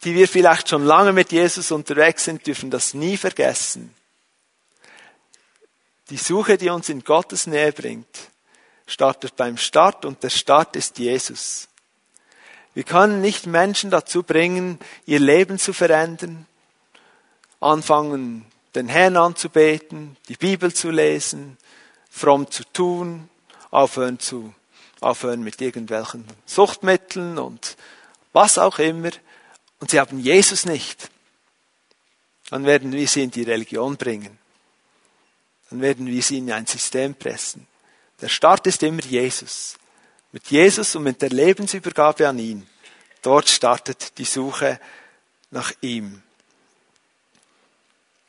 [0.05, 3.95] die wir vielleicht schon lange mit Jesus unterwegs sind, dürfen das nie vergessen.
[6.11, 8.31] Die Suche, die uns in Gottes Nähe bringt,
[8.87, 11.69] startet beim Start und der Start ist Jesus.
[12.75, 16.47] Wir können nicht Menschen dazu bringen, ihr Leben zu verändern,
[17.61, 21.59] anfangen, den Herrn anzubeten, die Bibel zu lesen,
[22.11, 23.29] fromm zu tun,
[23.71, 24.55] aufhören zu,
[25.01, 27.77] aufhören mit irgendwelchen Suchtmitteln und
[28.33, 29.11] was auch immer.
[29.79, 31.11] Und sie haben Jesus nicht.
[32.51, 34.41] Dann werden wir sie in die Religion bringen
[35.71, 37.67] dann werden wir sie in ein System pressen.
[38.21, 39.77] Der Start ist immer Jesus.
[40.33, 42.69] Mit Jesus und mit der Lebensübergabe an ihn.
[43.23, 44.81] Dort startet die Suche
[45.51, 46.23] nach ihm.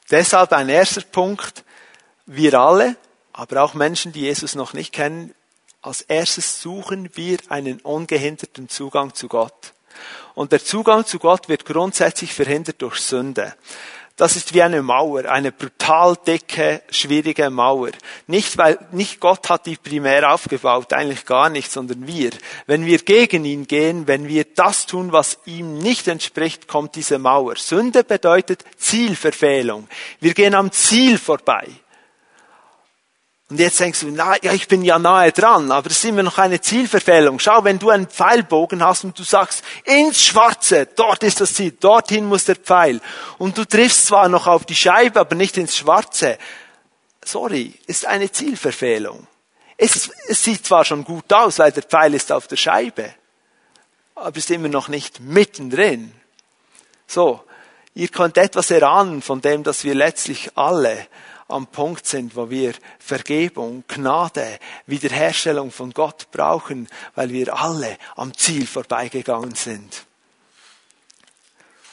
[0.09, 1.63] Deshalb ein erster Punkt.
[2.25, 2.95] Wir alle,
[3.33, 5.33] aber auch Menschen, die Jesus noch nicht kennen,
[5.81, 9.73] als erstes suchen wir einen ungehinderten Zugang zu Gott.
[10.33, 13.53] Und der Zugang zu Gott wird grundsätzlich verhindert durch Sünde.
[14.21, 17.89] Das ist wie eine Mauer, eine brutal dicke, schwierige Mauer.
[18.27, 22.29] Nicht weil, nicht Gott hat die primär aufgebaut, eigentlich gar nicht, sondern wir.
[22.67, 27.17] Wenn wir gegen ihn gehen, wenn wir das tun, was ihm nicht entspricht, kommt diese
[27.17, 27.55] Mauer.
[27.55, 29.87] Sünde bedeutet Zielverfehlung.
[30.19, 31.67] Wir gehen am Ziel vorbei.
[33.51, 36.23] Und jetzt denkst du, na, ja, ich bin ja nahe dran, aber es ist immer
[36.23, 37.37] noch eine Zielverfehlung.
[37.37, 41.73] Schau, wenn du einen Pfeilbogen hast und du sagst, ins Schwarze, dort ist das Ziel,
[41.77, 43.01] dorthin muss der Pfeil.
[43.39, 46.37] Und du triffst zwar noch auf die Scheibe, aber nicht ins Schwarze.
[47.25, 49.27] Sorry, ist eine Zielverfehlung.
[49.75, 53.13] Es, es sieht zwar schon gut aus, weil der Pfeil ist auf der Scheibe,
[54.15, 56.13] aber ist immer noch nicht mittendrin.
[57.05, 57.43] So,
[57.95, 61.05] ihr könnt etwas erahnen von dem, dass wir letztlich alle
[61.51, 68.35] am Punkt sind, wo wir Vergebung, Gnade, Wiederherstellung von Gott brauchen, weil wir alle am
[68.35, 70.05] Ziel vorbeigegangen sind.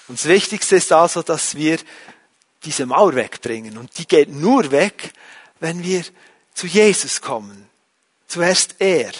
[0.08, 1.78] Und das Wichtigste ist also, dass wir
[2.64, 3.78] diese Mauer wegbringen.
[3.78, 5.12] Und die geht nur weg,
[5.60, 6.02] wenn wir
[6.54, 7.68] zu Jesus kommen.
[8.26, 9.12] Zuerst er.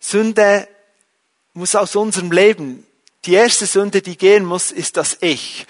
[0.00, 0.68] Sünde
[1.52, 2.86] muss aus unserem Leben,
[3.24, 5.66] die erste Sünde, die gehen muss, ist das Ich.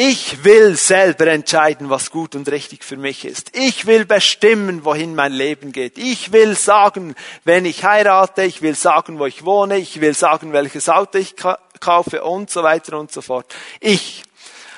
[0.00, 3.50] Ich will selber entscheiden, was gut und richtig für mich ist.
[3.56, 5.98] Ich will bestimmen, wohin mein Leben geht.
[5.98, 10.52] Ich will sagen, wenn ich heirate, ich will sagen, wo ich wohne, ich will sagen,
[10.52, 11.34] welches Auto ich
[11.80, 13.52] kaufe und so weiter und so fort.
[13.80, 14.22] Ich.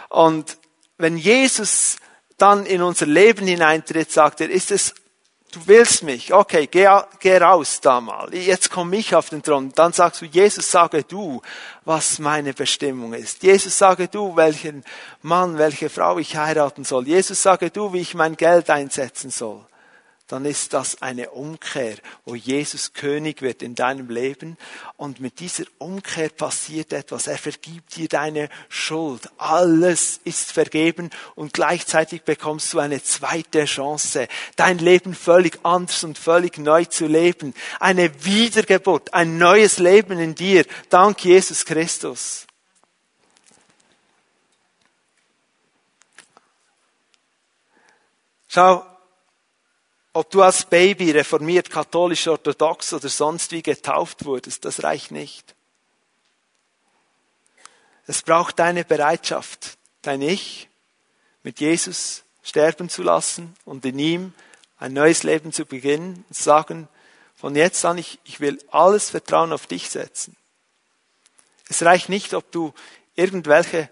[0.09, 0.57] Und
[0.97, 1.97] wenn Jesus
[2.39, 4.95] dann in unser Leben hineintritt, sagt er, ist es
[5.53, 6.33] Du willst mich.
[6.33, 8.33] Okay, geh, geh raus da mal.
[8.33, 9.73] Jetzt komme ich auf den Thron.
[9.75, 11.43] Dann sagst du, Jesus, sage du,
[11.85, 13.43] was meine Bestimmung ist.
[13.43, 14.85] Jesus, sage du, welchen
[15.23, 17.09] Mann, welche Frau ich heiraten soll.
[17.09, 19.65] Jesus, sage du, wie ich mein Geld einsetzen soll
[20.31, 24.57] dann ist das eine Umkehr, wo Jesus König wird in deinem Leben.
[24.97, 27.27] Und mit dieser Umkehr passiert etwas.
[27.27, 29.29] Er vergibt dir deine Schuld.
[29.38, 36.16] Alles ist vergeben und gleichzeitig bekommst du eine zweite Chance, dein Leben völlig anders und
[36.16, 37.53] völlig neu zu leben.
[37.81, 40.64] Eine Wiedergeburt, ein neues Leben in dir.
[40.90, 42.47] Dank Jesus Christus.
[48.49, 48.85] Schau,
[50.12, 55.55] ob du als Baby reformiert, katholisch, orthodox oder sonst wie getauft wurdest, das reicht nicht.
[58.07, 60.68] Es braucht deine Bereitschaft, dein Ich
[61.42, 64.35] mit Jesus sterben zu lassen und in ihm
[64.79, 66.88] ein neues Leben zu beginnen und sagen,
[67.37, 70.37] von jetzt an, ich, ich will alles Vertrauen auf dich setzen.
[71.68, 72.75] Es reicht nicht, ob du
[73.14, 73.88] irgendwelche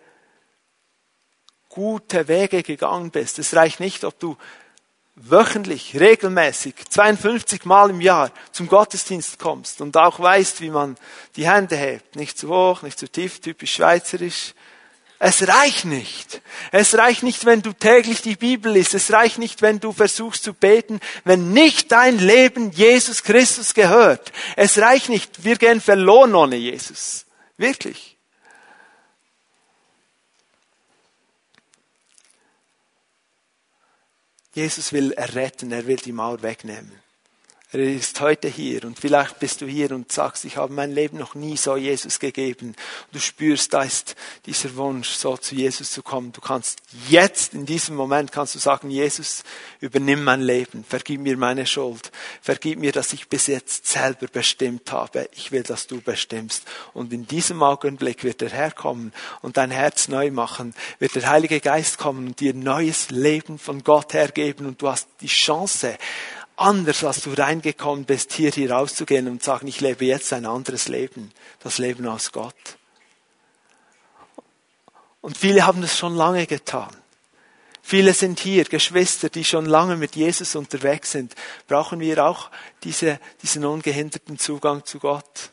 [1.69, 3.39] gute Wege gegangen bist.
[3.39, 4.37] Es reicht nicht, ob du
[5.21, 10.97] wöchentlich, regelmäßig, 52 Mal im Jahr zum Gottesdienst kommst und auch weißt, wie man
[11.37, 12.17] die Hände hebt.
[12.17, 14.55] Nicht zu hoch, nicht zu tief, typisch schweizerisch.
[15.21, 16.43] Es reicht nicht.
[16.71, 18.95] Es reicht nicht, wenn du täglich die Bibel liest.
[18.95, 24.33] Es reicht nicht, wenn du versuchst zu beten, wenn nicht dein Leben Jesus Christus gehört.
[24.55, 25.43] Es reicht nicht.
[25.43, 27.27] Wir gehen verloren ohne Jesus.
[27.57, 28.18] Wirklich.
[34.59, 36.91] Jesus will erretten, er will die Mauer wegnehmen.
[37.71, 41.19] Er ist heute hier und vielleicht bist du hier und sagst, ich habe mein Leben
[41.19, 42.75] noch nie so Jesus gegeben.
[43.13, 46.33] Du spürst, da ist dieser Wunsch, so zu Jesus zu kommen.
[46.33, 46.79] Du kannst
[47.11, 49.43] jetzt, in diesem Moment, kannst du sagen, Jesus,
[49.81, 54.91] übernimm mein Leben, vergib mir meine Schuld, vergib mir, dass ich bis jetzt selber bestimmt
[54.91, 55.29] habe.
[55.35, 56.63] Ich will, dass du bestimmst.
[56.95, 61.61] Und in diesem Augenblick wird er herkommen und dein Herz neu machen, wird der Heilige
[61.61, 65.99] Geist kommen und dir neues Leben von Gott hergeben und du hast die Chance,
[66.59, 70.89] anders, als du reingekommen bist, hier, hier rauszugehen und sagen, ich lebe jetzt ein anderes
[70.89, 72.55] Leben, das Leben aus Gott.
[75.21, 76.95] Und viele haben das schon lange getan.
[77.83, 81.35] Viele sind hier, Geschwister, die schon lange mit Jesus unterwegs sind.
[81.69, 82.51] Brauchen wir auch
[82.85, 85.51] diese, diesen ungehinderten Zugang zu Gott?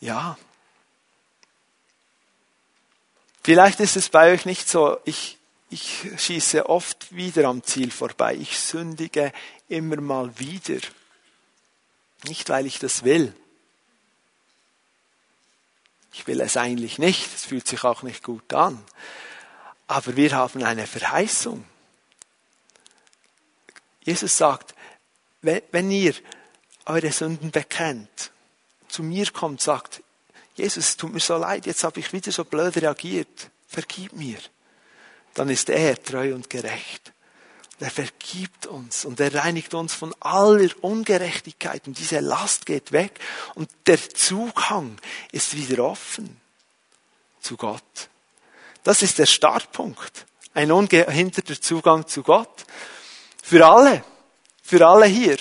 [0.00, 0.36] Ja.
[3.42, 5.37] Vielleicht ist es bei euch nicht so, ich,
[5.70, 8.34] ich schieße oft wieder am Ziel vorbei.
[8.34, 9.32] Ich sündige
[9.68, 10.80] immer mal wieder.
[12.24, 13.34] Nicht, weil ich das will.
[16.12, 17.34] Ich will es eigentlich nicht.
[17.34, 18.82] Es fühlt sich auch nicht gut an.
[19.86, 21.64] Aber wir haben eine Verheißung.
[24.04, 24.74] Jesus sagt,
[25.42, 26.14] wenn ihr
[26.86, 28.32] eure Sünden bekennt,
[28.88, 30.02] zu mir kommt, sagt,
[30.56, 33.50] Jesus, tut mir so leid, jetzt habe ich wieder so blöd reagiert.
[33.68, 34.38] Vergib mir
[35.38, 37.12] dann ist er treu und gerecht.
[37.78, 43.20] Er vergibt uns und er reinigt uns von aller Ungerechtigkeit und diese Last geht weg
[43.54, 44.98] und der Zugang
[45.30, 46.40] ist wieder offen
[47.40, 48.08] zu Gott.
[48.82, 50.26] Das ist der Startpunkt.
[50.54, 52.64] Ein ungehinderter Zugang zu Gott.
[53.40, 54.02] Für alle.
[54.62, 55.36] Für alle hier.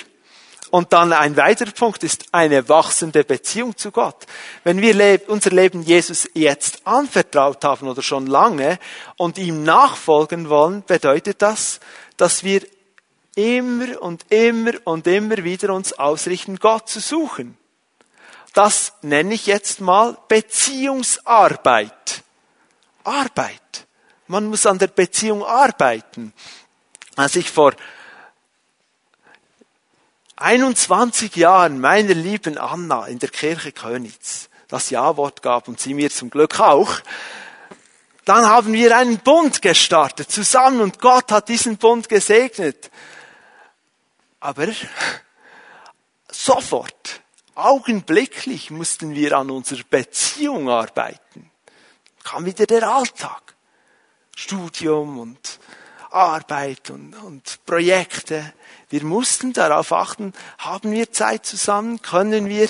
[0.70, 4.26] Und dann ein weiterer Punkt ist eine wachsende Beziehung zu Gott.
[4.64, 8.78] Wenn wir unser Leben Jesus jetzt anvertraut haben oder schon lange
[9.16, 11.80] und ihm nachfolgen wollen, bedeutet das,
[12.18, 12.62] dass wir
[13.36, 17.58] immer und immer und immer wieder uns ausrichten, Gott zu suchen.
[18.54, 22.24] Das nenne ich jetzt mal Beziehungsarbeit.
[23.04, 23.88] Arbeit.
[24.26, 26.34] Man muss an der Beziehung arbeiten.
[27.16, 27.74] Als ich vor
[30.38, 36.12] 21 Jahren meiner lieben Anna in der Kirche Könitz das Ja-Wort gab und sie mir
[36.12, 37.00] zum Glück auch,
[38.26, 42.92] dann haben wir einen Bund gestartet zusammen und Gott hat diesen Bund gesegnet.
[44.40, 44.68] Aber
[46.30, 47.22] sofort,
[47.56, 51.50] augenblicklich mussten wir an unserer Beziehung arbeiten.
[52.24, 53.56] Kam wieder der Alltag.
[54.36, 55.60] Studium und
[56.18, 58.54] Arbeit und, und Projekte.
[58.90, 62.70] Wir mussten darauf achten, haben wir Zeit zusammen, können wir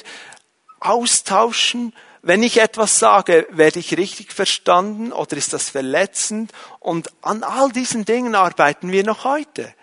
[0.80, 6.52] austauschen, wenn ich etwas sage, werde ich richtig verstanden oder ist das verletzend?
[6.80, 9.74] Und an all diesen Dingen arbeiten wir noch heute.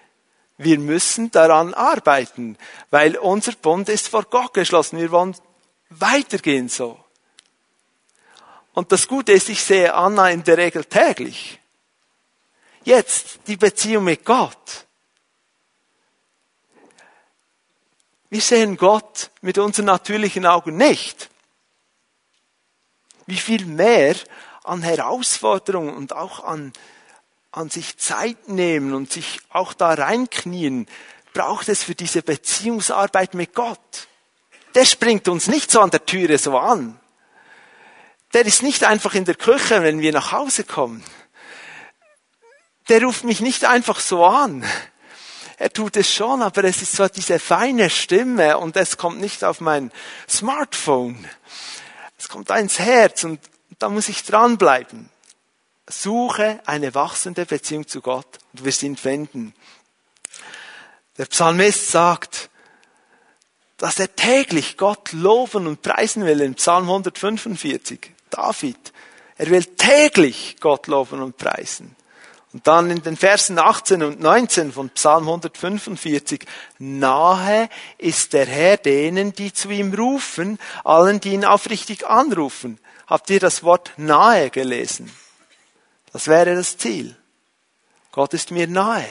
[0.58, 2.58] Wir müssen daran arbeiten,
[2.90, 4.98] weil unser Bund ist vor Gott geschlossen.
[4.98, 5.34] Wir wollen
[5.88, 6.98] weitergehen so.
[8.74, 11.60] Und das Gute ist, ich sehe Anna in der Regel täglich.
[12.84, 14.86] Jetzt die Beziehung mit Gott.
[18.28, 21.30] Wir sehen Gott mit unseren natürlichen Augen nicht.
[23.26, 24.16] Wie viel mehr
[24.64, 26.72] an Herausforderungen und auch an,
[27.52, 30.86] an sich Zeit nehmen und sich auch da reinknien,
[31.32, 34.08] braucht es für diese Beziehungsarbeit mit Gott.
[34.74, 36.98] Der springt uns nicht so an der Türe so an.
[38.32, 41.04] Der ist nicht einfach in der Küche, wenn wir nach Hause kommen.
[42.88, 44.64] Der ruft mich nicht einfach so an.
[45.56, 49.44] Er tut es schon, aber es ist so diese feine Stimme und es kommt nicht
[49.44, 49.92] auf mein
[50.28, 51.26] Smartphone.
[52.18, 53.40] Es kommt ins Herz und
[53.78, 55.08] da muss ich dranbleiben.
[55.88, 59.54] Suche eine wachsende Beziehung zu Gott und wir sind finden.
[61.18, 62.50] Der Psalmist sagt,
[63.76, 68.12] dass er täglich Gott loben und preisen will in Psalm 145.
[68.30, 68.92] David,
[69.36, 71.94] er will täglich Gott loben und preisen.
[72.54, 76.46] Und dann in den Versen 18 und 19 von Psalm 145,
[76.78, 82.78] nahe ist der Herr denen, die zu ihm rufen, allen, die ihn aufrichtig anrufen.
[83.08, 85.10] Habt ihr das Wort nahe gelesen?
[86.12, 87.16] Das wäre das Ziel.
[88.12, 89.08] Gott ist mir nahe.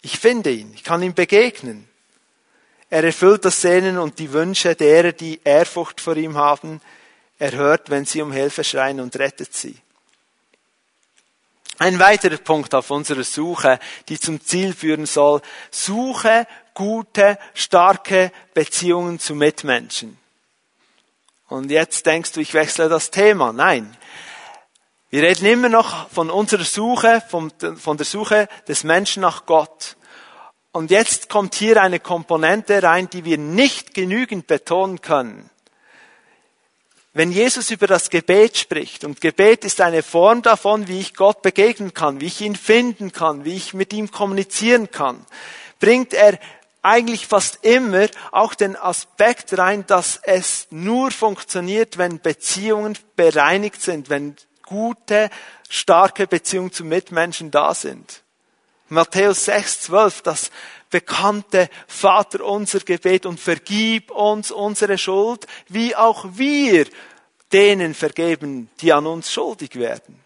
[0.00, 1.86] Ich finde ihn, ich kann ihm begegnen.
[2.88, 6.80] Er erfüllt das Sehnen und die Wünsche derer, die Ehrfurcht vor ihm haben.
[7.38, 9.76] Er hört, wenn sie um Hilfe schreien und rettet sie.
[11.80, 13.78] Ein weiterer Punkt auf unserer Suche,
[14.10, 20.18] die zum Ziel führen soll, suche gute, starke Beziehungen zu Mitmenschen.
[21.48, 23.54] Und jetzt denkst du, ich wechsle das Thema.
[23.54, 23.96] Nein.
[25.08, 29.96] Wir reden immer noch von unserer Suche, von, der Suche des Menschen nach Gott.
[30.72, 35.48] Und jetzt kommt hier eine Komponente rein, die wir nicht genügend betonen können.
[37.12, 41.42] Wenn Jesus über das Gebet spricht, und Gebet ist eine Form davon, wie ich Gott
[41.42, 45.26] begegnen kann, wie ich ihn finden kann, wie ich mit ihm kommunizieren kann,
[45.80, 46.38] bringt er
[46.82, 54.08] eigentlich fast immer auch den Aspekt rein, dass es nur funktioniert, wenn Beziehungen bereinigt sind,
[54.08, 55.30] wenn gute,
[55.68, 58.22] starke Beziehungen zu Mitmenschen da sind.
[58.90, 60.50] Matthäus 6, 12, das
[60.90, 66.86] bekannte Vater unser Gebet und vergib uns unsere Schuld, wie auch wir
[67.52, 70.18] denen vergeben, die an uns schuldig werden.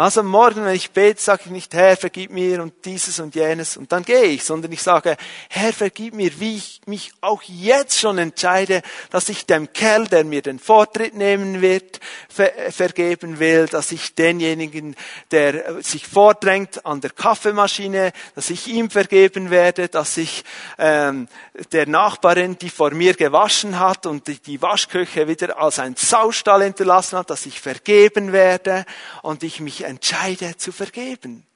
[0.00, 3.76] Also morgen, wenn ich bete, sage ich nicht, Herr, vergib mir und dieses und jenes
[3.76, 5.18] und dann gehe ich, sondern ich sage,
[5.50, 8.80] Herr, vergib mir, wie ich mich auch jetzt schon entscheide,
[9.10, 14.14] dass ich dem Kerl, der mir den Vortritt nehmen wird, ver vergeben will, dass ich
[14.14, 14.96] denjenigen,
[15.32, 20.44] der sich vordrängt an der Kaffeemaschine, dass ich ihm vergeben werde, dass ich
[20.78, 21.28] ähm,
[21.72, 26.62] der Nachbarin, die vor mir gewaschen hat und die, die Waschküche wieder als ein Saustall
[26.62, 28.86] hinterlassen hat, dass ich vergeben werde
[29.20, 31.46] und ich mich entscheide zu vergeben.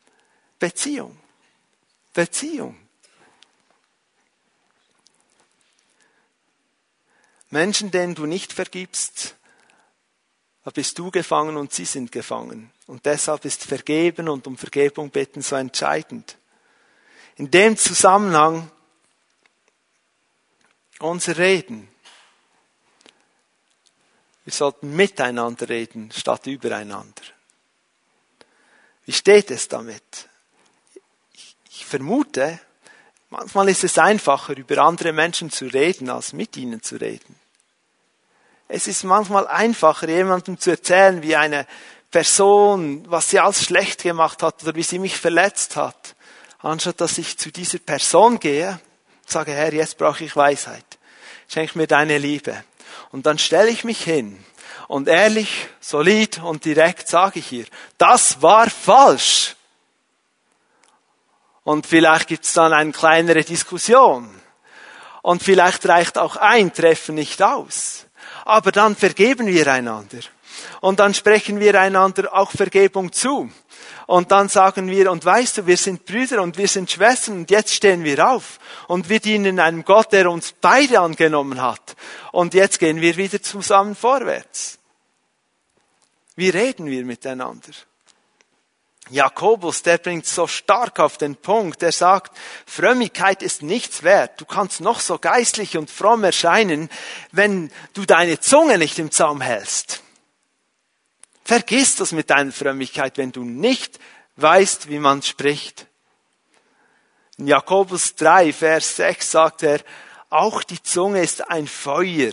[0.58, 1.18] Beziehung.
[2.12, 2.76] Beziehung.
[7.50, 9.36] Menschen, denen du nicht vergibst,
[10.64, 12.70] da bist du gefangen und sie sind gefangen.
[12.86, 16.36] Und deshalb ist Vergeben und um Vergebung bitten so entscheidend.
[17.36, 18.70] In dem Zusammenhang
[20.98, 21.88] unser Reden.
[24.44, 27.22] Wir sollten miteinander reden statt übereinander.
[29.06, 30.02] Wie steht es damit?
[31.32, 32.58] Ich, ich vermute,
[33.30, 37.36] manchmal ist es einfacher, über andere Menschen zu reden, als mit ihnen zu reden.
[38.68, 41.66] Es ist manchmal einfacher, jemandem zu erzählen, wie eine
[42.10, 46.14] Person, was sie alles schlecht gemacht hat oder wie sie mich verletzt hat,
[46.60, 48.80] anstatt dass ich zu dieser Person gehe
[49.22, 50.84] und sage, Herr, jetzt brauche ich Weisheit.
[51.48, 52.64] Schenk mir deine Liebe.
[53.10, 54.44] Und dann stelle ich mich hin
[54.94, 57.64] und ehrlich, solid und direkt sage ich ihr,
[57.98, 59.56] das war falsch.
[61.64, 64.30] Und vielleicht gibt es dann eine kleinere Diskussion.
[65.20, 68.06] Und vielleicht reicht auch ein Treffen nicht aus.
[68.44, 70.20] Aber dann vergeben wir einander.
[70.80, 73.50] Und dann sprechen wir einander auch Vergebung zu.
[74.06, 77.50] Und dann sagen wir, und weißt du, wir sind Brüder und wir sind Schwestern und
[77.50, 78.60] jetzt stehen wir auf.
[78.86, 81.96] Und wir dienen einem Gott, der uns beide angenommen hat.
[82.30, 84.78] Und jetzt gehen wir wieder zusammen vorwärts.
[86.36, 87.72] Wie reden wir miteinander?
[89.10, 91.82] Jakobus, der bringt so stark auf den Punkt.
[91.82, 94.40] Er sagt, Frömmigkeit ist nichts wert.
[94.40, 96.88] Du kannst noch so geistlich und fromm erscheinen,
[97.30, 100.02] wenn du deine Zunge nicht im Zaum hältst.
[101.44, 104.00] Vergiss das mit deiner Frömmigkeit, wenn du nicht
[104.36, 105.86] weißt, wie man spricht.
[107.36, 109.80] In Jakobus 3, Vers 6 sagt er,
[110.30, 112.32] auch die Zunge ist ein Feuer.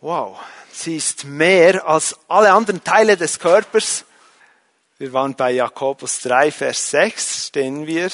[0.00, 0.40] Wow,
[0.74, 4.04] sie ist mehr als alle anderen Teile des Körpers.
[4.98, 8.10] Wir waren bei Jakobus 3, Vers 6, stehen wir.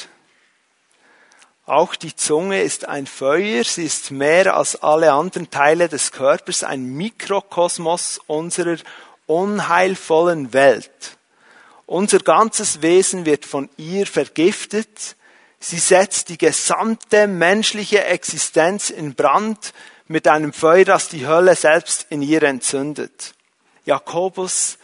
[1.66, 6.64] Auch die Zunge ist ein Feuer, sie ist mehr als alle anderen Teile des Körpers
[6.64, 8.78] ein Mikrokosmos unserer
[9.26, 11.16] unheilvollen Welt.
[11.86, 15.16] Unser ganzes Wesen wird von ihr vergiftet.
[15.60, 19.72] Sie setzt die gesamte menschliche Existenz in Brand
[20.10, 23.32] mit einem Feuer, das die Hölle selbst in ihr entzündet.
[23.84, 24.76] Jakobus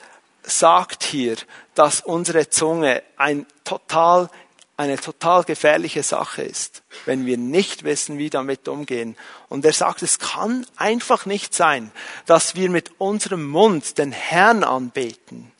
[0.44, 1.34] sagt hier,
[1.74, 4.30] dass unsere Zunge ein total,
[4.76, 9.16] eine total gefährliche Sache ist, wenn wir nicht wissen, wie damit umgehen.
[9.48, 11.90] Und er sagt, es kann einfach nicht sein,
[12.26, 15.50] dass wir mit unserem Mund den Herrn anbeten.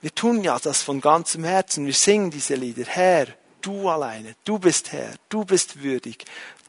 [0.00, 1.86] Wir tun ja das von ganzem Herzen.
[1.86, 2.86] Wir singen diese Lieder.
[2.86, 3.28] Herr,
[3.64, 6.24] du alleine, du bist Herr, du bist würdig,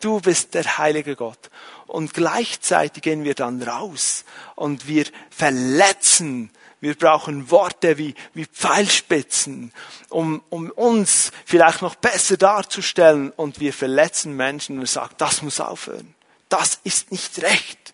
[0.06, 1.50] du bist der heilige Gott.
[1.88, 4.24] Und gleichzeitig gehen wir dann raus
[4.56, 6.52] und wir verletzen.
[6.82, 9.74] Wir brauchen Worte wie, wie Pfeilspitzen,
[10.10, 13.32] um, um uns vielleicht noch besser darzustellen.
[13.32, 16.14] Und wir verletzen Menschen und sagen, das muss aufhören.
[16.50, 17.94] Das ist nicht recht.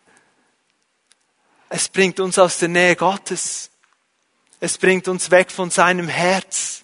[1.70, 3.70] Es bringt uns aus der Nähe Gottes.
[4.60, 6.81] Es bringt uns weg von seinem Herz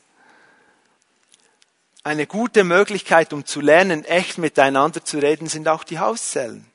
[2.07, 6.65] eine gute Möglichkeit, um zu lernen, echt miteinander zu reden, sind auch die Hauszellen.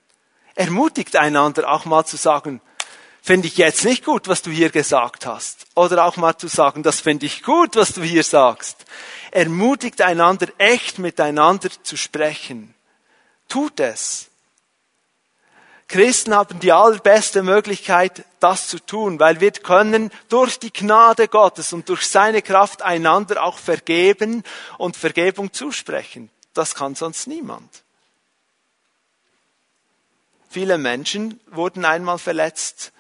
[0.55, 2.61] Ermutigt einander auch mal zu sagen,
[3.23, 5.67] finde ich jetzt nicht gut, was du hier gesagt hast.
[5.75, 8.85] Oder auch mal zu sagen, das finde ich gut, was du hier sagst.
[9.31, 12.75] Ermutigt einander, echt miteinander zu sprechen.
[13.49, 14.29] Tut es.
[15.93, 21.75] Christen haben die allerbeste Möglichkeit, das zu tun, weil wir können durch die Gnade Gottes
[21.75, 24.43] und durch seine Kraft einander auch vergeben
[24.79, 26.31] und Vergebung zusprechen.
[26.55, 27.83] Das kann sonst niemand.
[30.49, 32.93] Viele Menschen wurden einmal verletzt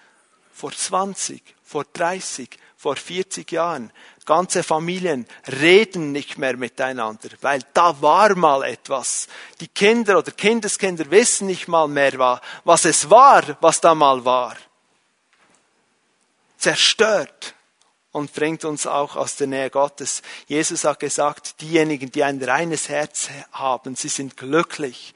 [0.53, 3.93] vor 20, vor 30, vor 40 Jahren.
[4.26, 5.24] Ganze Familien
[5.61, 9.28] reden nicht mehr miteinander, weil da war mal etwas.
[9.61, 14.57] Die Kinder oder Kindeskinder wissen nicht mal mehr, was es war, was da mal war.
[16.59, 17.55] Zerstört
[18.11, 20.22] und bringt uns auch aus der Nähe Gottes.
[20.49, 25.14] Jesus hat gesagt, diejenigen, die ein reines Herz haben, sie sind glücklich.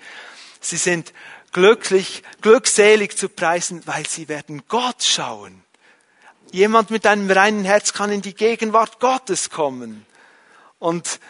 [0.60, 1.12] Sie sind
[1.50, 5.65] glücklich, glückselig zu preisen, weil sie werden Gott schauen.
[6.52, 10.06] Jemand mit einem reinen Herz kann in die Gegenwart Gottes kommen.
[10.78, 11.20] Und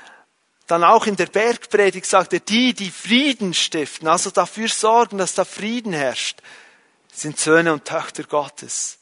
[0.66, 5.34] dann auch in der Bergpredigt sagt er, die, die Frieden stiften, also dafür sorgen, dass
[5.34, 6.40] da Frieden herrscht,
[7.12, 8.98] sind Söhne und Töchter Gottes.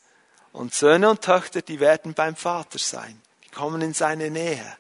[0.53, 3.21] Und Söhne und Töchter, die werden beim Vater sein.
[3.45, 4.77] Die kommen in seine Nähe.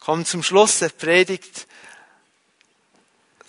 [0.00, 1.66] Kommen zum Schluss der Predigt.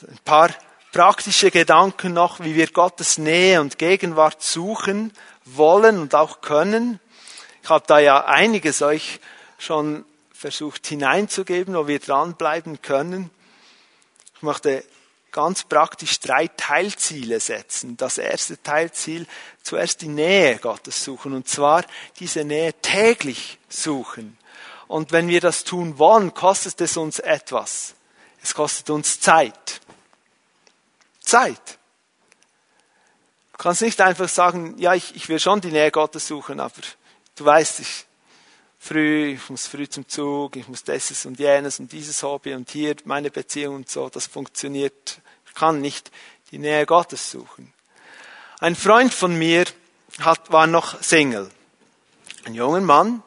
[0.01, 0.49] Ein paar
[0.93, 5.11] praktische Gedanken noch, wie wir Gottes Nähe und Gegenwart suchen
[5.43, 6.99] wollen und auch können.
[7.63, 9.19] Ich habe da ja einiges euch
[9.57, 13.31] schon versucht hineinzugeben, wo wir dranbleiben können.
[14.35, 14.85] Ich möchte
[15.31, 17.97] ganz praktisch drei Teilziele setzen.
[17.97, 19.25] Das erste Teilziel,
[19.63, 21.83] zuerst die Nähe Gottes suchen und zwar
[22.19, 24.37] diese Nähe täglich suchen.
[24.87, 27.95] Und wenn wir das tun wollen, kostet es uns etwas.
[28.43, 29.81] Es kostet uns Zeit.
[31.23, 31.79] Zeit.
[33.53, 36.81] Du kannst nicht einfach sagen, ja, ich, ich will schon die Nähe Gottes suchen, aber
[37.35, 38.05] du weißt, ich
[38.79, 42.69] früh, ich muss früh zum Zug, ich muss dieses und jenes und dieses Hobby und
[42.69, 45.21] hier meine Beziehung und so, das funktioniert.
[45.47, 46.11] Ich kann nicht
[46.51, 47.73] die Nähe Gottes suchen.
[48.59, 49.65] Ein Freund von mir
[50.19, 51.49] hat, war noch Single.
[52.45, 53.23] Ein junger Mann,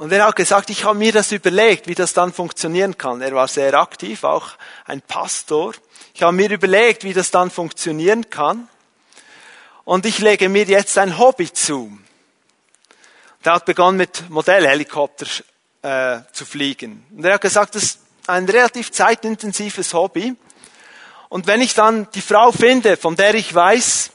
[0.00, 3.20] und er hat gesagt, ich habe mir das überlegt, wie das dann funktionieren kann.
[3.20, 4.52] Er war sehr aktiv, auch
[4.86, 5.74] ein Pastor.
[6.14, 8.66] Ich habe mir überlegt, wie das dann funktionieren kann.
[9.84, 11.98] Und ich lege mir jetzt ein Hobby zu.
[13.42, 15.26] Er hat begonnen mit Modellhelikopter
[15.82, 17.04] äh, zu fliegen.
[17.14, 20.34] Und er hat gesagt, das ist ein relativ zeitintensives Hobby.
[21.28, 24.12] Und wenn ich dann die Frau finde, von der ich weiß,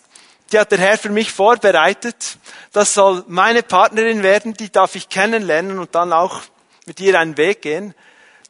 [0.56, 2.38] die hat der Herr für mich vorbereitet.
[2.72, 6.44] Das soll meine Partnerin werden, die darf ich kennenlernen und dann auch
[6.86, 7.94] mit ihr einen Weg gehen.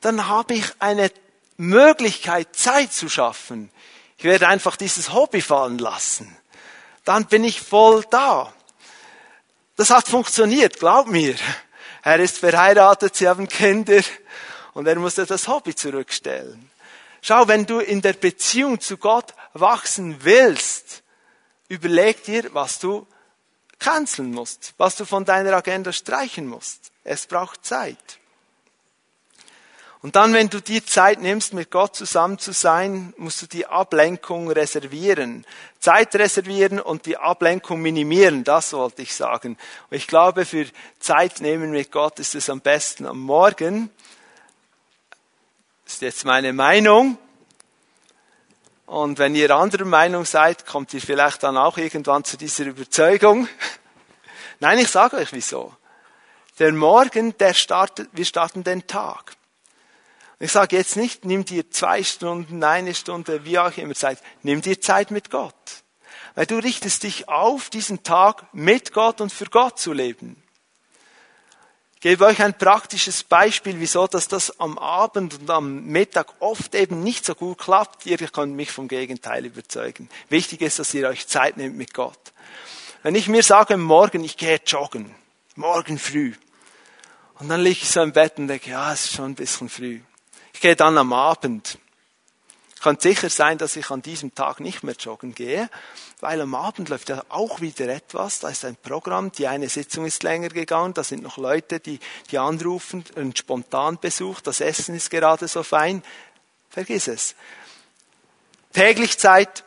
[0.02, 1.10] Dann habe ich eine
[1.58, 3.72] Möglichkeit, Zeit zu schaffen.
[4.20, 6.38] Ich werde einfach dieses Hobby fallen lassen.
[7.06, 8.54] Dann bin ich voll da.
[9.76, 11.34] Das hat funktioniert, glaub mir.
[12.04, 14.02] Er ist verheiratet, sie haben Kinder
[14.76, 16.70] und er musste das Hobby zurückstellen.
[17.24, 21.02] Schau, wenn du in der Beziehung zu Gott wachsen willst,
[21.68, 23.08] Überleg dir, was du
[23.80, 26.92] canceln musst, was du von deiner Agenda streichen musst.
[27.04, 28.20] Es braucht Zeit.
[30.06, 33.66] Und dann, wenn du dir Zeit nimmst, mit Gott zusammen zu sein, musst du die
[33.66, 35.48] Ablenkung reservieren.
[35.80, 39.58] Zeit reservieren und die Ablenkung minimieren, das wollte ich sagen.
[39.90, 40.68] Und ich glaube, für
[41.00, 43.90] Zeit nehmen mit Gott ist es am besten am Morgen.
[45.88, 47.18] ist jetzt meine Meinung.
[48.86, 53.48] Und wenn ihr anderer Meinung seid, kommt ihr vielleicht dann auch irgendwann zu dieser Überzeugung.
[54.60, 55.74] Nein, ich sage euch wieso.
[56.60, 59.36] Der Morgen, der startet, wir starten den Tag.
[60.40, 64.20] Ich sage jetzt nicht, nimm dir zwei Stunden, eine Stunde, wie auch immer Zeit.
[64.44, 65.54] Nimm dir Zeit mit Gott.
[66.36, 70.42] Weil du richtest dich auf, diesen Tag mit Gott und für Gott zu leben.
[72.06, 76.76] Ich gebe euch ein praktisches Beispiel, wieso dass das am Abend und am Mittag oft
[76.76, 78.06] eben nicht so gut klappt.
[78.06, 80.08] Ihr könnt mich vom Gegenteil überzeugen.
[80.30, 82.20] Wichtig ist, dass ihr euch Zeit nehmt mit Gott.
[83.02, 85.16] Wenn ich mir sage, morgen, ich gehe joggen,
[85.56, 86.34] morgen früh,
[87.40, 89.68] und dann liege ich so im Bett und denke, ja, es ist schon ein bisschen
[89.68, 90.00] früh.
[90.54, 91.80] Ich gehe dann am Abend.
[92.86, 95.72] Kann sicher sein, dass ich an diesem Tag nicht mehr joggen gehe,
[96.20, 98.42] weil am Abend läuft ja auch wieder etwas.
[98.42, 102.00] Da ist ein Programm, die eine Sitzung ist länger gegangen, da sind noch Leute, die,
[102.30, 106.04] die anrufen, ein Spontanbesuch, das Essen ist gerade so fein.
[106.70, 107.34] Vergiss es.
[108.72, 109.64] Täglich Zeit,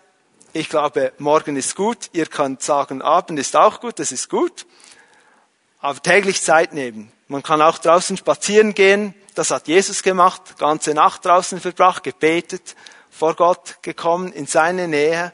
[0.52, 2.10] ich glaube, morgen ist gut.
[2.12, 4.64] Ihr könnt sagen, Abend ist auch gut, das ist gut.
[5.80, 7.10] Aber täglich Zeit nehmen.
[7.26, 9.12] Man kann auch draußen spazieren gehen.
[9.34, 10.56] Das hat Jesus gemacht.
[10.58, 12.76] Ganze Nacht draußen verbracht, gebetet,
[13.10, 15.32] vor Gott gekommen, in seine Nähe.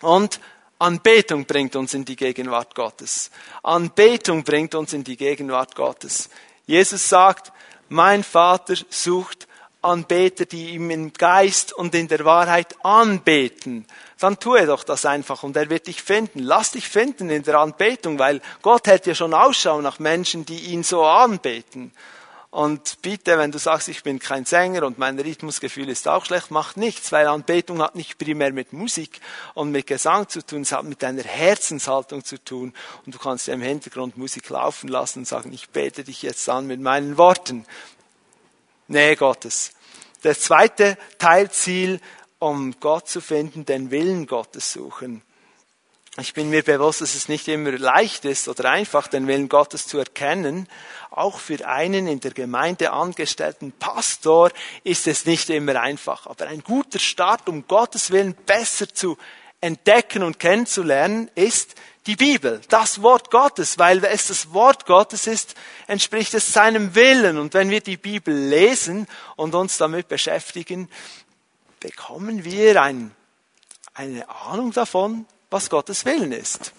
[0.00, 0.40] Und
[0.78, 3.30] Anbetung bringt uns in die Gegenwart Gottes.
[3.62, 6.30] Anbetung bringt uns in die Gegenwart Gottes.
[6.66, 7.52] Jesus sagt,
[7.88, 9.46] mein Vater sucht
[9.82, 13.86] Anbeter, die ihm im Geist und in der Wahrheit anbeten
[14.20, 16.40] dann tue doch das einfach und er wird dich finden.
[16.40, 20.58] Lass dich finden in der Anbetung, weil Gott hält ja schon Ausschau nach Menschen, die
[20.58, 21.90] ihn so anbeten.
[22.50, 26.50] Und bitte, wenn du sagst, ich bin kein Sänger und mein Rhythmusgefühl ist auch schlecht,
[26.50, 29.20] mach nichts, weil Anbetung hat nicht primär mit Musik
[29.54, 32.74] und mit Gesang zu tun, es hat mit deiner Herzenshaltung zu tun.
[33.06, 36.48] Und du kannst ja im Hintergrund Musik laufen lassen und sagen, ich bete dich jetzt
[36.48, 37.64] an mit meinen Worten.
[38.88, 39.70] Nähe Gottes.
[40.22, 42.00] Das zweite Teilziel
[42.40, 45.22] um Gott zu finden, den Willen Gottes suchen.
[46.18, 49.86] Ich bin mir bewusst, dass es nicht immer leicht ist oder einfach, den Willen Gottes
[49.86, 50.68] zu erkennen.
[51.10, 54.50] Auch für einen in der Gemeinde angestellten Pastor
[54.82, 56.26] ist es nicht immer einfach.
[56.26, 59.18] Aber ein guter Start, um Gottes Willen besser zu
[59.60, 65.54] entdecken und kennenzulernen, ist die Bibel, das Wort Gottes, weil es das Wort Gottes ist,
[65.86, 67.38] entspricht es seinem Willen.
[67.38, 69.06] Und wenn wir die Bibel lesen
[69.36, 70.88] und uns damit beschäftigen,
[71.78, 73.14] bekommen wir ein,
[73.94, 76.72] eine Ahnung davon, was Gottes Willen ist.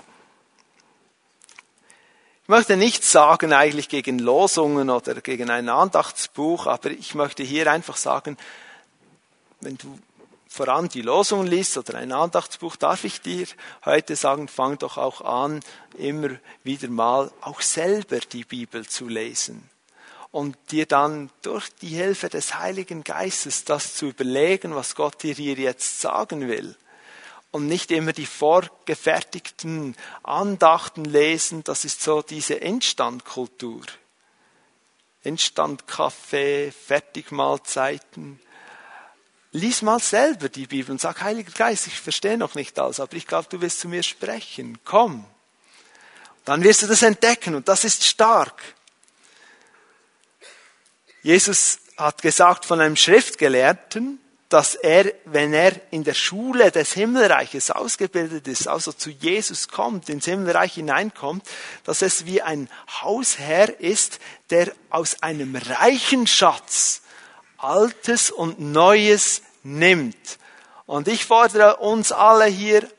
[2.43, 7.71] Ich möchte nichts sagen eigentlich gegen Losungen oder gegen ein Andachtsbuch, aber ich möchte hier
[7.71, 8.37] einfach sagen,
[9.61, 9.97] wenn du
[10.49, 13.47] voran die Losungen liest oder ein Andachtsbuch, darf ich dir
[13.85, 15.61] heute sagen, fang doch auch an,
[15.97, 16.29] immer
[16.63, 19.69] wieder mal auch selber die Bibel zu lesen
[20.31, 25.35] und dir dann durch die Hilfe des Heiligen Geistes das zu überlegen, was Gott dir
[25.35, 26.75] hier jetzt sagen will.
[27.51, 33.83] Und nicht immer die vorgefertigten Andachten lesen, das ist so diese Instandkultur.
[35.23, 38.39] Instandkaffee, Fertigmahlzeiten.
[39.51, 43.13] Lies mal selber die Bibel und sag, Heiliger Geist, ich verstehe noch nicht alles, aber
[43.15, 44.79] ich glaube, du wirst zu mir sprechen.
[44.85, 45.25] Komm.
[46.45, 48.63] Dann wirst du das entdecken und das ist stark.
[51.21, 54.19] Jesus hat gesagt von einem Schriftgelehrten,
[54.53, 60.09] dass er, wenn er in der Schule des Himmelreiches ausgebildet ist, also zu Jesus kommt,
[60.09, 61.47] ins Himmelreich hineinkommt,
[61.83, 62.69] dass es wie ein
[63.01, 67.01] Hausherr ist, der aus einem reichen Schatz
[67.57, 70.39] Altes und Neues nimmt.
[70.85, 72.89] Und ich fordere uns alle hier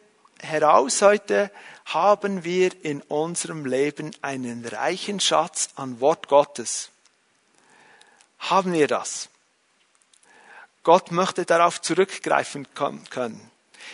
[0.41, 1.51] heraus heute,
[1.85, 6.93] haben wir in unserem Leben einen reichen Schatz an Wort Gottes
[8.43, 9.29] haben wir das.
[10.83, 13.51] Gott möchte darauf zurückgreifen können.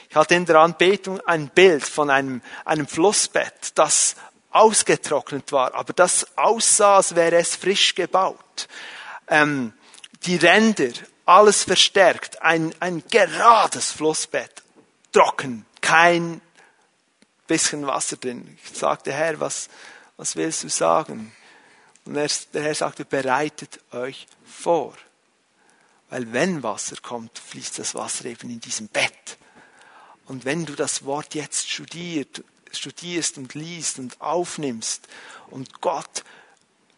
[0.09, 4.16] Ich hatte in der Anbetung ein Bild von einem, einem Flussbett, das
[4.51, 8.68] ausgetrocknet war, aber das aussah, als wäre es frisch gebaut.
[9.28, 9.72] Ähm,
[10.24, 10.93] die Ränder,
[11.26, 14.62] alles verstärkt, ein, ein gerades Flussbett,
[15.12, 16.41] trocken, kein
[17.47, 18.59] bisschen Wasser drin.
[18.62, 19.68] Ich sagte, Herr, was,
[20.16, 21.32] was willst du sagen?
[22.05, 24.95] Und er, der Herr sagte, bereitet euch vor.
[26.11, 29.39] Weil wenn Wasser kommt, fließt das Wasser eben in diesem Bett.
[30.27, 32.43] Und wenn du das Wort jetzt studiert,
[32.73, 35.09] studierst und liest und aufnimmst
[35.51, 36.25] und Gott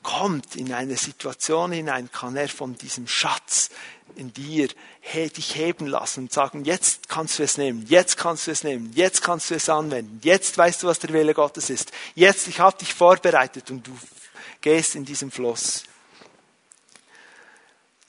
[0.02, 3.70] kommt in eine Situation hinein, kann er von diesem Schatz
[4.16, 4.68] in dir
[5.14, 8.92] dich heben lassen und sagen, jetzt kannst du es nehmen, jetzt kannst du es nehmen,
[8.94, 12.60] jetzt kannst du es anwenden, jetzt weißt du, was der Wille Gottes ist, jetzt, ich
[12.60, 13.96] habe dich vorbereitet und du
[14.60, 15.84] gehst in diesem Fluss.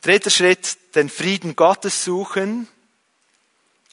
[0.01, 2.67] Dritter Schritt, den Frieden Gottes suchen.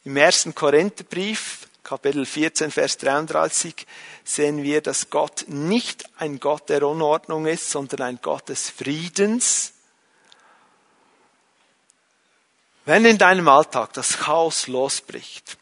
[0.04, 3.86] Im ersten Korintherbrief, Kapitel 14, Vers 33,
[4.24, 9.74] sehen wir, dass Gott nicht ein Gott der Unordnung ist, sondern ein Gott des Friedens.
[12.86, 15.58] Wenn in deinem Alltag das Chaos losbricht,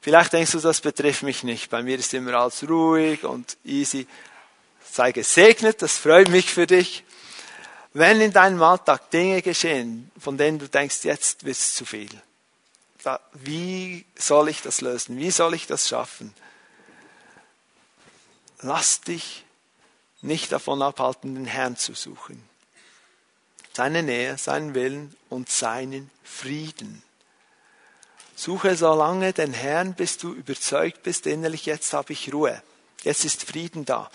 [0.00, 4.06] vielleicht denkst du, das betrifft mich nicht, bei mir ist immer alles ruhig und easy,
[4.90, 7.04] sei gesegnet, das freut mich für dich.
[7.94, 12.10] Wenn in deinem Alltag Dinge geschehen, von denen du denkst, jetzt wird es zu viel,
[13.34, 15.18] wie soll ich das lösen?
[15.18, 16.32] Wie soll ich das schaffen?
[18.60, 19.44] Lass dich
[20.20, 22.42] nicht davon abhalten, den Herrn zu suchen.
[23.74, 27.02] Seine Nähe, seinen Willen und seinen Frieden.
[28.36, 32.62] Suche so lange den Herrn, bis du überzeugt bist, innerlich, jetzt habe ich Ruhe.
[33.02, 34.10] Jetzt ist Frieden da.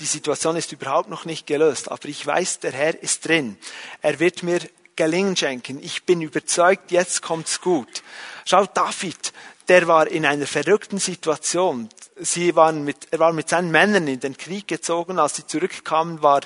[0.00, 3.58] Die Situation ist überhaupt noch nicht gelöst, aber ich weiß, der Herr ist drin.
[4.00, 4.60] Er wird mir
[4.96, 5.82] Gelingen schenken.
[5.82, 8.02] Ich bin überzeugt, jetzt kommt's gut.
[8.44, 9.32] Schau, David,
[9.68, 11.88] der war in einer verrückten Situation.
[12.16, 15.18] Sie waren mit, er war mit seinen Männern in den Krieg gezogen.
[15.18, 16.40] Als sie zurückkamen, war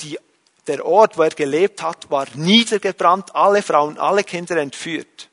[0.00, 0.18] die,
[0.66, 5.28] der Ort, wo er gelebt hat, war niedergebrannt, alle Frauen, alle Kinder entführt.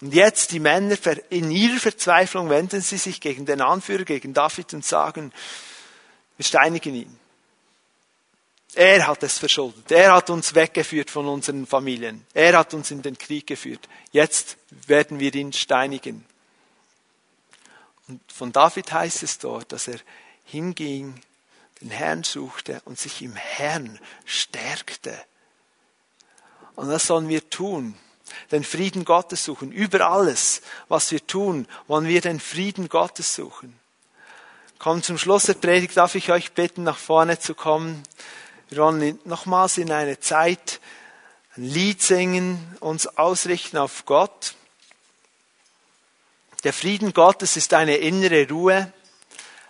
[0.00, 0.96] Und jetzt die Männer
[1.30, 5.32] in ihrer Verzweiflung wenden sie sich gegen den Anführer, gegen David und sagen,
[6.42, 7.18] wir steinigen ihn.
[8.74, 9.92] Er hat es verschuldet.
[9.92, 12.26] Er hat uns weggeführt von unseren Familien.
[12.34, 13.88] Er hat uns in den Krieg geführt.
[14.10, 16.24] Jetzt werden wir ihn steinigen.
[18.08, 20.00] Und von David heißt es dort, dass er
[20.44, 21.14] hinging,
[21.80, 25.16] den Herrn suchte und sich im Herrn stärkte.
[26.74, 27.94] Und das sollen wir tun.
[28.50, 29.70] Den Frieden Gottes suchen.
[29.70, 33.78] Über alles, was wir tun, wollen wir den Frieden Gottes suchen.
[34.82, 38.02] Kommen zum Schluss der Predigt, darf ich euch bitten, nach vorne zu kommen.
[38.68, 40.80] Wir wollen nochmals in eine Zeit
[41.56, 44.56] ein Lied singen, uns ausrichten auf Gott.
[46.64, 48.92] Der Frieden Gottes ist eine innere Ruhe,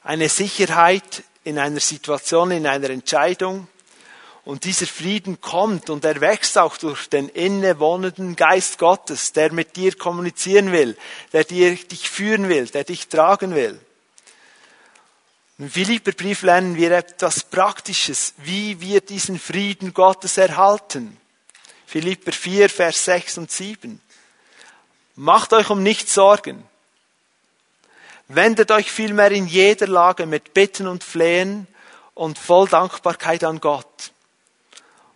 [0.03, 3.69] eine Sicherheit in einer Situation, in einer Entscheidung.
[4.47, 9.77] Und dieser Frieden kommt und er wächst auch durch den innewohnenden Geist Gottes, der mit
[9.77, 10.97] dir kommunizieren will,
[11.35, 13.79] der dir, dich führen will, der dich tragen will.
[15.59, 21.17] Im Philipperbrief lernen wir etwas Praktisches, wie wir diesen Frieden Gottes erhalten.
[21.87, 24.01] Philipper 4, Vers 6 und 7.
[25.17, 26.65] Macht euch um nichts Sorgen.
[28.29, 31.67] Wendet euch vielmehr in jeder Lage mit Bitten und Flehen
[32.15, 34.13] und voll Dankbarkeit an Gott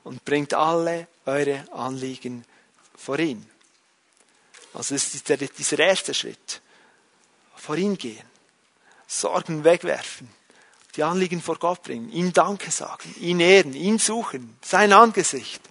[0.04, 2.44] und bringt alle eure Anliegen
[2.94, 3.48] vor ihn.
[4.74, 5.28] Also ist
[5.58, 6.60] dieser erste Schritt.
[7.56, 8.35] Vor ihn gehen.
[9.06, 10.28] Sorgen wegwerfen,
[10.96, 15.62] die Anliegen vor Gott bringen, ihm Danke sagen, ihn ehren, ihn suchen, sein Angesicht.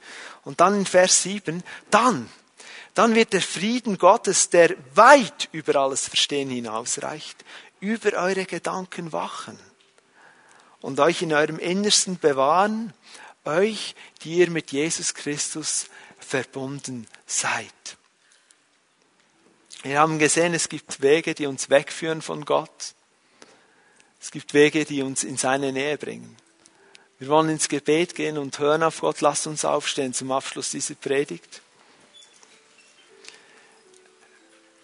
[0.44, 2.30] Und dann in Vers 7, dann,
[2.94, 7.44] dann wird der Frieden Gottes, der weit über alles Verstehen hinausreicht,
[7.80, 9.60] über eure Gedanken wachen
[10.82, 12.94] und euch in eurem Innersten bewahren,
[13.44, 15.88] euch, die ihr mit Jesus Christus
[16.20, 17.98] verbunden seid.
[19.84, 22.95] Wir haben gesehen, es gibt Wege, die uns wegführen von Gott.
[24.26, 26.36] Es gibt Wege, die uns in seine Nähe bringen.
[27.20, 29.22] Wir wollen ins Gebet gehen und hören auf Gott.
[29.22, 31.62] Lasst uns aufstehen zum Abschluss dieser Predigt.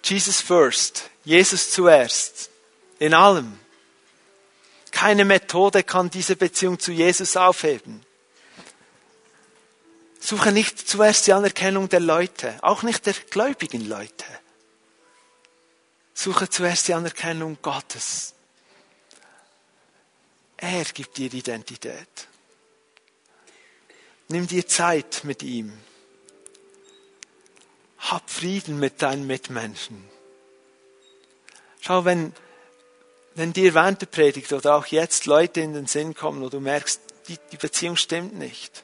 [0.04, 1.10] Jesus first.
[1.26, 2.52] Jesus zuerst.
[3.00, 3.58] In allem.
[4.92, 8.06] Keine Methode kann diese Beziehung zu Jesus aufheben.
[10.20, 14.26] Suche nicht zuerst die Anerkennung der Leute, auch nicht der gläubigen Leute.
[16.14, 18.36] Suche zuerst die Anerkennung Gottes.
[20.62, 22.28] Er gibt dir Identität.
[24.28, 25.74] Nimm dir Zeit mit ihm.
[27.97, 30.07] Hab Frieden mit deinen Mitmenschen.
[31.82, 32.34] Schau, wenn,
[33.34, 36.59] wenn dir während der Predigt oder auch jetzt Leute in den Sinn kommen und du
[36.59, 38.84] merkst, die, die Beziehung stimmt nicht,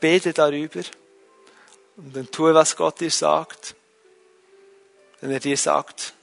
[0.00, 0.82] bete darüber
[1.96, 3.76] und dann tue, was Gott dir sagt.
[5.20, 6.15] Wenn er dir sagt,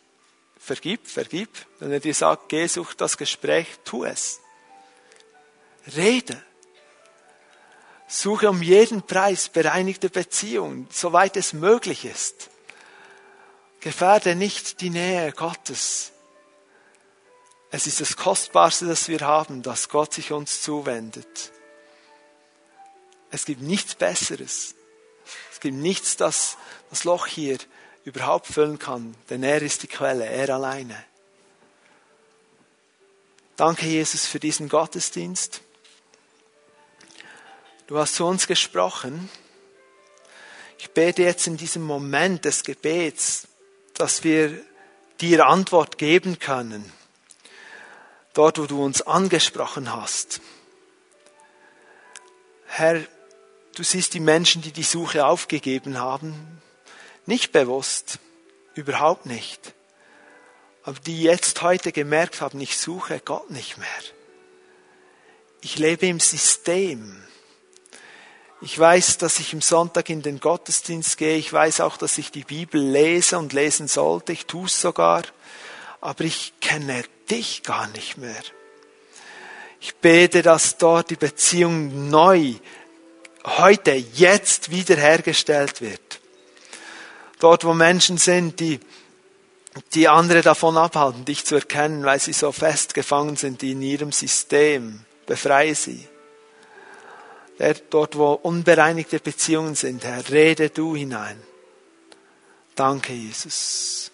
[0.63, 1.49] vergib, vergib.
[1.79, 4.39] Wenn er dir sagt, geh, such das Gespräch, tu es.
[5.95, 6.41] Rede.
[8.07, 12.49] Suche um jeden Preis bereinigte Beziehungen, soweit es möglich ist.
[13.79, 16.11] Gefährde nicht die Nähe Gottes.
[17.69, 21.51] Es ist das Kostbarste, das wir haben, dass Gott sich uns zuwendet.
[23.31, 24.75] Es gibt nichts Besseres.
[25.51, 26.57] Es gibt nichts, das
[26.93, 27.57] das Loch hier
[28.05, 31.01] überhaupt füllen kann, denn er ist die Quelle, er alleine.
[33.55, 35.61] Danke, Jesus, für diesen Gottesdienst.
[37.87, 39.29] Du hast zu uns gesprochen
[40.83, 43.47] Ich bete jetzt in diesem Moment des Gebets,
[43.93, 44.61] dass wir
[45.21, 46.91] dir Antwort geben können.
[48.33, 50.41] Dort, wo du uns angesprochen hast.
[52.65, 52.99] Herr,
[53.75, 56.61] du siehst die Menschen, die die Suche aufgegeben haben,
[57.25, 58.19] nicht bewusst,
[58.75, 59.73] überhaupt nicht.
[60.83, 63.87] Aber die jetzt heute gemerkt haben, ich suche Gott nicht mehr.
[65.61, 67.23] Ich lebe im System.
[68.61, 71.37] Ich weiß, dass ich am Sonntag in den Gottesdienst gehe.
[71.37, 74.33] Ich weiß auch, dass ich die Bibel lese und lesen sollte.
[74.33, 75.23] Ich tue es sogar.
[76.01, 78.43] Aber ich kenne dich gar nicht mehr.
[79.79, 82.53] Ich bete, dass dort die Beziehung neu,
[83.45, 86.21] heute, jetzt wiederhergestellt wird.
[87.43, 88.79] Dort, wo Menschen sind, die,
[89.95, 95.01] die andere davon abhalten, dich zu erkennen, weil sie so festgefangen sind in ihrem System.
[95.25, 96.07] Befreie sie.
[97.57, 101.35] Herr, dort wo unbereinigte Beziehungen sind, Herr, rede du hinein.
[102.75, 104.12] Danke, Jesus.